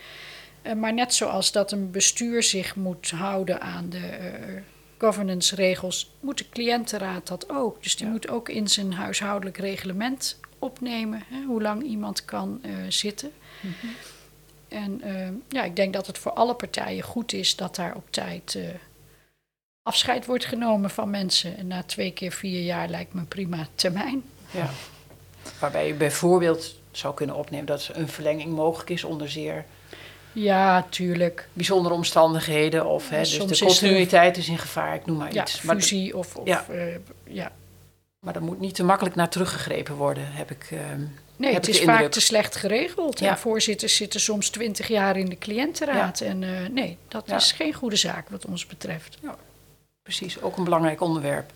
Uh, 0.63 0.73
maar 0.73 0.93
net 0.93 1.13
zoals 1.13 1.51
dat 1.51 1.71
een 1.71 1.91
bestuur 1.91 2.43
zich 2.43 2.75
moet 2.75 3.11
houden 3.11 3.61
aan 3.61 3.89
de 3.89 3.97
uh, 3.97 4.61
governance 4.97 5.55
regels, 5.55 6.11
moet 6.19 6.37
de 6.37 6.49
cliëntenraad 6.49 7.27
dat 7.27 7.49
ook. 7.49 7.83
Dus 7.83 7.95
die 7.95 8.07
moet 8.07 8.29
ook 8.29 8.49
in 8.49 8.67
zijn 8.67 8.93
huishoudelijk 8.93 9.57
reglement 9.57 10.39
opnemen, 10.59 11.23
hè, 11.27 11.43
hoe 11.43 11.61
lang 11.61 11.83
iemand 11.83 12.25
kan 12.25 12.61
uh, 12.65 12.71
zitten. 12.89 13.31
Mm 13.61 13.73
-hmm. 13.81 13.95
En 14.67 15.01
uh, 15.05 15.27
ja, 15.49 15.63
ik 15.63 15.75
denk 15.75 15.93
dat 15.93 16.07
het 16.07 16.17
voor 16.17 16.31
alle 16.31 16.53
partijen 16.53 17.03
goed 17.03 17.33
is 17.33 17.55
dat 17.55 17.75
daar 17.75 17.95
op 17.95 18.03
tijd 18.09 18.53
uh, 18.53 18.69
afscheid 19.81 20.25
wordt 20.25 20.45
genomen 20.45 20.89
van 20.89 21.09
mensen. 21.09 21.57
En 21.57 21.67
na 21.67 21.83
twee 21.83 22.11
keer 22.11 22.31
vier 22.31 22.61
jaar 22.61 22.87
lijkt 22.87 23.13
me 23.13 23.19
een 23.19 23.27
prima 23.27 23.67
termijn. 23.75 24.23
Ja. 24.51 24.69
Waarbij 25.59 25.87
je 25.87 25.93
bijvoorbeeld 25.93 26.75
zou 26.91 27.13
kunnen 27.13 27.35
opnemen 27.35 27.65
dat 27.65 27.89
een 27.93 28.07
verlenging 28.07 28.53
mogelijk 28.53 28.89
is 28.89 29.03
onder 29.03 29.29
zeer 29.29 29.65
ja, 30.33 30.85
tuurlijk. 30.89 31.47
Bijzondere 31.53 31.93
omstandigheden 31.95 32.85
of 32.85 33.09
hè, 33.09 33.19
dus 33.19 33.39
de 33.39 33.65
continuïteit 33.65 34.37
is, 34.37 34.47
in 34.47 34.57
gevaar, 34.57 34.95
ik 34.95 35.05
noem 35.05 35.17
maar 35.17 35.33
ja, 35.33 35.41
iets. 35.41 35.59
Fusie 35.59 36.09
maar, 36.09 36.19
of, 36.19 36.35
of 36.35 36.47
ja. 36.47 36.65
Uh, 36.71 36.95
ja. 37.23 37.51
Maar 38.19 38.33
daar 38.33 38.43
moet 38.43 38.59
niet 38.59 38.75
te 38.75 38.83
makkelijk 38.83 39.15
naar 39.15 39.29
teruggegrepen 39.29 39.95
worden, 39.95 40.23
heb 40.27 40.51
ik. 40.51 40.71
Uh, 40.71 40.79
nee, 41.35 41.53
heb 41.53 41.65
het 41.65 41.75
is 41.75 41.81
vaak 41.81 42.11
te 42.11 42.21
slecht 42.21 42.55
geregeld. 42.55 43.19
Ja. 43.19 43.29
En 43.29 43.37
voorzitters 43.37 43.95
zitten 43.95 44.19
soms 44.19 44.49
twintig 44.49 44.87
jaar 44.87 45.17
in 45.17 45.29
de 45.29 45.37
cliëntenraad. 45.37 46.21
En 46.21 46.41
uh, 46.41 46.67
nee, 46.71 46.97
dat 47.07 47.31
is 47.31 47.51
geen 47.51 47.73
goede 47.73 47.95
zaak 47.95 48.29
wat 48.29 48.45
ons 48.45 48.65
betreft. 48.65 49.17
Precies, 50.03 50.41
ook 50.41 50.57
een 50.57 50.63
belangrijk 50.63 51.01
onderwerp. 51.01 51.51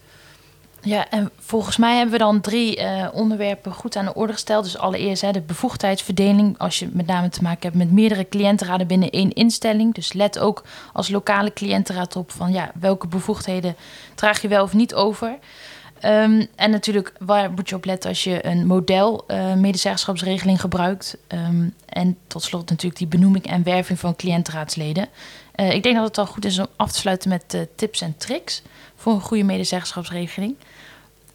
Ja, 0.88 1.10
en 1.10 1.32
volgens 1.39 1.78
mij 1.78 1.95
hebben 1.95 2.12
we 2.12 2.17
dan 2.17 2.41
drie 2.41 2.80
uh, 2.80 3.08
onderwerpen 3.13 3.73
goed 3.73 3.95
aan 3.95 4.06
de 4.06 4.13
orde 4.13 4.34
gesteld. 4.34 4.63
Dus 4.63 4.78
allereerst 4.78 5.21
hè, 5.21 5.32
de 5.32 5.41
bevoegdheidsverdeling. 5.41 6.58
Als 6.58 6.80
je 6.80 6.89
met 6.91 7.06
name 7.06 7.30
te 7.30 7.41
maken 7.41 7.62
hebt 7.62 7.76
met 7.76 7.91
meerdere 7.91 8.30
cliëntenraden 8.30 8.88
binnen 8.88 9.10
één 9.10 9.34
instelling. 9.34 9.93
Dus 9.93 10.13
let 10.13 10.39
ook 10.39 10.63
als 10.93 11.10
lokale 11.10 11.54
cliëntenraad 11.54 12.15
op 12.15 12.32
van 12.32 12.52
ja, 12.52 12.71
welke 12.80 13.08
bevoegdheden 13.08 13.76
draag 14.15 14.41
je 14.41 14.47
wel 14.47 14.63
of 14.63 14.73
niet 14.73 14.93
over. 14.93 15.38
Um, 16.06 16.47
en 16.56 16.71
natuurlijk, 16.71 17.13
waar 17.19 17.52
moet 17.52 17.69
je 17.69 17.76
op 17.76 17.86
letten 17.86 18.10
als 18.10 18.23
je 18.23 18.45
een 18.45 18.65
model 18.67 19.23
uh, 19.28 19.54
medezeggenschapsregeling 19.54 20.62
gebruikt? 20.62 21.17
Um, 21.28 21.73
en 21.86 22.17
tot 22.28 22.43
slot 22.43 22.69
natuurlijk 22.69 22.97
die 22.97 23.08
benoeming 23.08 23.45
en 23.45 23.63
werving 23.63 24.00
van 24.00 24.15
cliëntenraadsleden. 24.15 25.08
Uh, 25.56 25.73
ik 25.73 25.84
denk 25.84 25.95
dat 25.95 26.06
het 26.08 26.17
al 26.17 26.26
goed 26.26 26.45
is 26.45 26.60
om 26.60 26.67
af 26.76 26.91
te 26.91 27.00
sluiten 27.00 27.30
met 27.30 27.67
tips 27.76 28.02
en 28.02 28.17
tricks 28.17 28.62
voor 28.95 29.13
een 29.13 29.21
goede 29.21 29.43
medezeggenschapsregeling. 29.43 30.56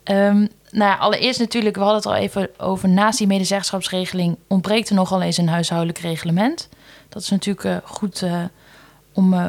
Um, 0.04 0.48
nou 0.70 0.98
allereerst 0.98 1.38
natuurlijk, 1.38 1.76
we 1.76 1.82
hadden 1.82 2.02
het 2.02 2.10
al 2.10 2.14
even 2.14 2.48
over, 2.58 2.88
naast 2.88 3.18
die 3.18 3.26
medezeggenschapsregeling 3.26 4.36
ontbreekt 4.46 4.88
er 4.88 4.94
nogal 4.94 5.22
eens 5.22 5.36
een 5.36 5.48
huishoudelijk 5.48 5.98
reglement. 5.98 6.68
Dat 7.08 7.22
is 7.22 7.28
natuurlijk 7.28 7.64
uh, 7.64 7.76
goed 7.84 8.22
uh, 8.22 8.44
om 9.12 9.32
uh, 9.34 9.48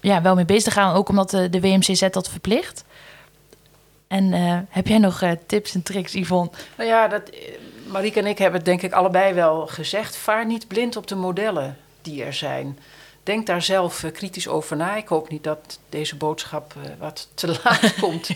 ja, 0.00 0.22
wel 0.22 0.34
mee 0.34 0.44
bezig 0.44 0.62
te 0.62 0.70
gaan, 0.70 0.94
ook 0.94 1.08
omdat 1.08 1.30
de, 1.30 1.50
de 1.50 1.60
WMCZ 1.60 2.08
dat 2.10 2.28
verplicht. 2.28 2.84
En 4.06 4.32
heb 4.68 4.86
jij 4.86 4.98
nog 4.98 5.22
tips 5.46 5.74
en 5.74 5.82
tricks, 5.82 6.12
Yvonne? 6.12 6.50
Nou 6.76 6.88
ja, 6.88 7.08
dat, 7.08 7.22
Marieke 7.86 8.18
en 8.18 8.26
ik 8.26 8.38
hebben 8.38 8.56
het 8.56 8.68
denk 8.68 8.82
ik 8.82 8.92
allebei 8.92 9.34
wel 9.34 9.66
gezegd. 9.66 10.16
Vaar 10.16 10.46
niet 10.46 10.68
blind 10.68 10.96
op 10.96 11.06
de 11.06 11.14
modellen 11.14 11.76
die 12.02 12.24
er 12.24 12.32
zijn 12.32 12.78
denk 13.28 13.46
daar 13.46 13.62
zelf 13.62 14.02
uh, 14.02 14.12
kritisch 14.12 14.48
over 14.48 14.76
na. 14.76 14.96
Ik 14.96 15.08
hoop 15.08 15.28
niet 15.28 15.44
dat 15.44 15.78
deze 15.88 16.16
boodschap 16.16 16.74
uh, 16.76 16.82
wat 16.98 17.28
te 17.34 17.46
laat 17.64 17.94
komt. 18.00 18.30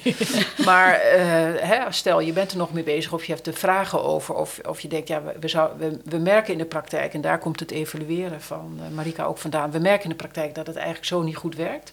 maar 0.64 0.94
uh, 0.94 1.20
hè, 1.61 1.92
stel, 1.92 2.20
je 2.20 2.33
bent 2.33 2.50
er 2.52 2.59
nog 2.59 2.72
mee 2.72 2.83
bezig 2.83 3.12
of 3.12 3.24
je 3.24 3.33
hebt 3.33 3.46
er 3.46 3.55
vragen 3.55 4.05
over. 4.05 4.35
Of, 4.35 4.61
of 4.68 4.81
je 4.81 4.88
denkt, 4.88 5.09
ja, 5.09 5.22
we, 5.22 6.00
we, 6.05 6.18
merken 6.18 6.52
in 6.52 6.59
de 6.59 6.64
praktijk, 6.64 7.14
en 7.14 7.20
daar 7.20 7.38
komt 7.38 7.61
het 7.61 7.70
evalueren 7.70 8.40
van 8.40 8.81
Marika 8.94 9.24
ook 9.24 9.38
vandaan. 9.38 9.70
We 9.70 9.78
merken 9.78 10.02
in 10.02 10.11
de 10.11 10.16
praktijk 10.16 10.55
dat 10.55 10.66
het 10.66 10.76
eigenlijk 10.76 11.07
zo 11.07 11.22
niet 11.22 11.37
goed 11.37 11.57
werkt. 11.57 11.92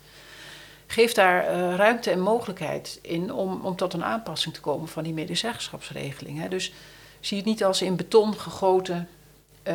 Geef 0.87 1.13
daar 1.13 1.45
ruimte 1.75 2.11
en 2.11 2.19
mogelijkheid 2.19 2.99
in 3.01 3.33
om, 3.33 3.59
om 3.63 3.75
tot 3.75 3.93
een 3.93 4.03
aanpassing 4.03 4.53
te 4.53 4.61
komen 4.61 4.87
van 4.87 5.03
die 5.03 5.13
medezeggenschapsregeling. 5.13 6.39
Hè. 6.41 6.47
Dus 6.47 6.73
zie 7.19 7.37
het 7.37 7.45
niet 7.45 7.63
als 7.63 7.81
in 7.81 7.95
beton 7.95 8.33
gegoten, 8.33 9.07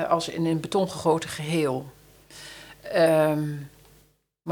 als 0.09 0.29
in 0.29 0.47
een 0.47 0.61
beton 0.61 0.91
gegoten 0.91 1.29
geheel. 1.29 1.93
Um, 2.97 3.69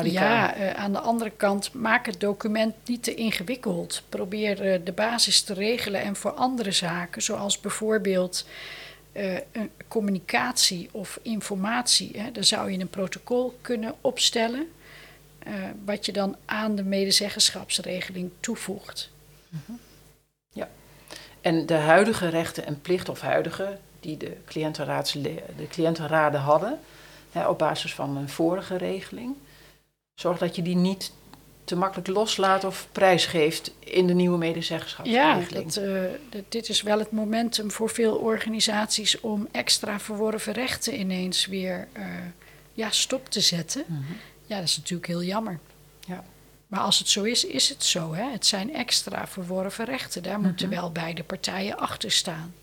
ja, 0.01 0.57
uh, 0.57 0.71
aan 0.71 0.93
de 0.93 0.99
andere 0.99 1.31
kant, 1.31 1.73
maak 1.73 2.07
het 2.07 2.21
document 2.21 2.75
niet 2.85 3.03
te 3.03 3.15
ingewikkeld. 3.15 4.03
Probeer 4.09 4.73
uh, 4.73 4.81
de 4.85 4.93
basis 4.93 5.43
te 5.43 5.55
regelen 5.55 6.03
en 6.03 6.17
voor 6.17 6.31
andere 6.31 6.73
zaken, 6.73 7.23
zoals 7.23 7.61
bijvoorbeeld 7.61 8.47
uh, 9.13 9.37
communicatie 9.89 10.89
of 10.93 11.19
informatie, 11.23 12.11
hè, 12.17 12.33
dan 12.33 12.45
zou 12.45 12.71
je 12.71 12.79
een 12.79 12.89
protocol 12.89 13.59
kunnen 13.61 13.95
opstellen, 14.01 14.69
wat 15.85 16.07
je 16.07 16.13
dan 16.13 16.37
aan 16.45 16.75
de 16.75 16.85
medezeggenschapsregeling 16.85 18.31
toevoegt. 18.41 19.11
-hmm. 19.49 19.79
Ja, 20.53 20.69
en 21.41 21.67
de 21.67 21.75
huidige 21.75 22.29
rechten 22.29 22.67
en 22.67 22.81
plichten, 22.81 23.13
of 23.13 23.21
huidige, 23.21 23.79
die 24.01 24.17
de 24.17 24.37
cliëntenraden 25.69 26.41
hadden, 26.41 26.79
hè, 27.33 27.49
op 27.49 27.59
basis 27.59 27.95
van 27.95 28.17
een 28.17 28.29
vorige 28.29 28.77
regeling. 28.77 29.35
Zorg 30.15 30.39
dat 30.39 30.57
je 30.57 30.63
die 30.63 30.77
niet 30.77 31.13
te 31.65 31.77
makkelijk 31.77 32.09
loslaat 32.09 32.65
of 32.65 32.89
prijsgeeft 32.93 33.71
in 33.79 34.07
de 34.07 34.13
nieuwe 34.15 34.39
Ja, 34.39 34.45
medezeggenschapsregeling. 34.49 35.73
dat, 35.73 35.77
eh, 35.85 36.01
dat- 36.31 36.43
dit 36.49 36.69
is 36.69 36.83
wel 36.83 36.99
het 36.99 37.11
momentum 37.11 37.71
voor 37.71 37.91
veel 37.91 38.15
organisaties 38.17 39.21
om 39.21 39.49
extra 39.53 40.01
verworven 40.01 40.53
rechten 40.53 40.99
ineens 41.01 41.47
weer 41.47 41.89
eh, 41.93 42.05
ja, 42.73 42.91
stop 42.91 43.29
te 43.29 43.41
zetten. 43.41 43.85
Mhm. 43.87 44.13
Ja, 44.47 44.57
dat 44.59 44.69
is 44.69 44.77
natuurlijk 44.77 45.07
heel 45.09 45.23
jammer. 45.23 45.59
Ja. 46.07 46.25
Maar 46.67 46.81
als 46.81 46.99
het 46.99 47.09
zo 47.09 47.23
is, 47.23 47.45
is 47.45 47.69
het 47.69 47.85
zo. 47.85 48.15
Hè? 48.15 48.31
Het 48.31 48.47
zijn 48.47 48.75
extra 48.75 49.27
verworven 49.27 49.85
rechten. 49.85 50.23
Daar 50.23 50.41
moeten 50.41 50.69
Mhm. 50.69 50.77
wel 50.81 50.91
beide 50.93 51.23
partijen 51.23 51.79
achter 51.79 52.11
staan. 52.11 52.55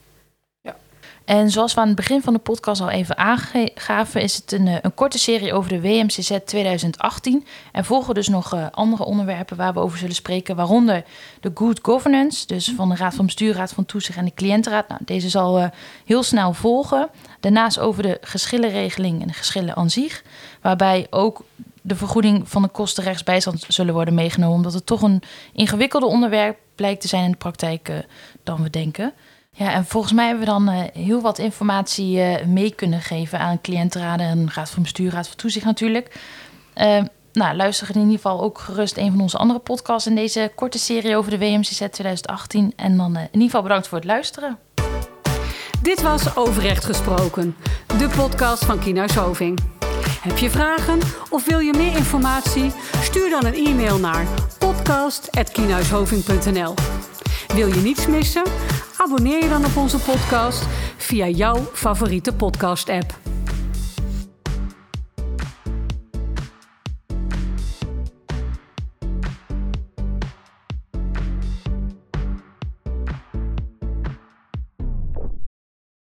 En 1.30 1.50
zoals 1.50 1.74
we 1.74 1.80
aan 1.80 1.88
het 1.88 1.96
begin 1.96 2.22
van 2.22 2.34
de 2.34 2.40
podcast 2.40 2.82
al 2.82 2.90
even 2.90 3.18
aangaven, 3.18 4.22
is 4.22 4.36
het 4.36 4.52
een, 4.52 4.68
eh, 4.68 4.76
een 4.82 4.94
korte 4.94 5.20
serie 5.20 5.54
over 5.54 5.70
de 5.70 5.82
WMCZ 5.82 6.38
2018. 6.46 7.46
Er 7.72 7.86
volgen 7.86 8.14
dus 8.14 8.28
nog 8.28 8.54
eh, 8.54 8.66
andere 8.72 9.04
onderwerpen 9.04 9.58
waar 9.58 9.74
we 9.74 9.80
over 9.80 9.98
zullen 9.98 10.16
spreken, 10.16 10.56
waaronder 10.56 11.04
de 11.42 11.52
good 11.54 11.80
governance, 11.82 12.48
dus 12.48 12.74
van 12.76 12.90
de 12.90 12.96
Raad 12.96 13.14
van 13.14 13.26
Bestuur, 13.26 13.54
Raad 13.54 13.72
van 13.72 13.86
Toezicht 13.86 14.18
en 14.18 14.26
de 14.26 14.34
Cliëntenraad. 14.34 14.88
Nou, 14.88 15.02
deze 15.06 15.30
zal 15.30 15.60
eh, 15.60 15.68
heel 16.06 16.24
snel 16.24 16.54
volgen. 16.54 17.10
Daarnaast 17.40 17.80
over 17.80 18.04
de 18.04 18.18
geschillenregeling 18.22 19.22
en 19.22 19.28
de 19.28 19.34
geschillen 19.34 19.76
aan 19.76 19.90
zich, 19.90 20.24
waarbij 20.62 21.08
ook 21.10 21.42
de 21.82 21.96
vergoeding 21.96 22.50
van 22.50 22.62
de 22.62 22.68
kosten 22.68 23.04
rechtsbijstand 23.04 23.66
zullen 23.68 23.94
worden 23.94 24.14
meegenomen, 24.14 24.56
omdat 24.56 24.74
het 24.74 24.86
toch 24.86 25.02
een 25.02 25.22
ingewikkelder 25.54 26.10
onderwerp 26.10 26.58
blijkt 26.76 27.02
te 27.02 27.08
zijn 27.08 27.24
in 27.24 27.32
de 27.32 27.38
praktijk 27.38 28.06
dan 28.44 28.64
we 28.64 28.70
denken. 28.70 29.14
Ja, 29.60 29.74
en 29.74 29.86
volgens 29.86 30.14
mij 30.14 30.28
hebben 30.28 30.46
we 30.46 30.52
dan 30.52 30.70
eh, 30.70 30.82
heel 30.94 31.22
wat 31.22 31.38
informatie 31.38 32.22
eh, 32.22 32.46
mee 32.46 32.76
kunnen 32.76 33.02
geven 33.02 33.40
aan 33.40 33.62
cliëntenraden 33.62 34.28
en 34.28 34.50
raad 34.54 34.70
van 34.70 34.84
bestuur, 34.84 35.12
raad 35.12 35.28
van 35.28 35.38
toezicht 35.38 35.66
natuurlijk. 35.66 36.20
Eh, 36.74 37.04
nou, 37.34 37.56
luister 37.56 37.90
in 37.90 38.02
ieder 38.02 38.16
geval 38.16 38.42
ook 38.42 38.60
gerust 38.60 38.98
een 38.98 39.12
van 39.12 39.22
onze 39.22 39.38
andere 39.38 39.60
podcasts 39.60 40.08
in 40.08 40.16
deze 40.16 40.52
korte 40.56 40.80
serie 40.80 41.16
over 41.16 41.32
de 41.32 41.38
WMCZ 41.38 41.78
2018. 41.78 42.74
En 42.76 42.98
dan 42.98 43.16
eh, 43.16 43.22
in 43.22 43.28
ieder 43.32 43.48
geval 43.48 43.62
bedankt 43.62 43.88
voor 43.88 43.98
het 43.98 44.08
luisteren. 44.08 44.58
Dit 45.82 46.02
was 46.02 46.36
Overrecht 46.36 46.86
Gesproken, 46.86 47.56
de 47.98 48.10
podcast 48.16 48.66
van 48.66 48.80
Kienhuis 48.80 49.16
Hoving. 49.16 49.60
Heb 50.22 50.38
je 50.38 50.50
vragen 50.50 51.00
of 51.30 51.46
wil 51.46 51.60
je 51.60 51.74
meer 51.74 51.98
informatie? 51.98 52.72
Stuur 53.02 53.30
dan 53.30 53.46
een 53.46 53.66
e-mail 53.66 53.98
naar 53.98 54.28
podcast.kienhuishoving.nl 54.60 56.74
Wil 57.54 57.68
je 57.68 57.82
niets 57.82 58.08
missen? 58.08 58.44
Abonneer 59.02 59.44
je 59.44 59.50
dan 59.50 59.66
op 59.66 59.76
onze 59.76 60.00
podcast 60.00 60.66
via 60.98 61.28
jouw 61.28 61.70
favoriete 61.74 62.34
podcast-app. 62.34 63.39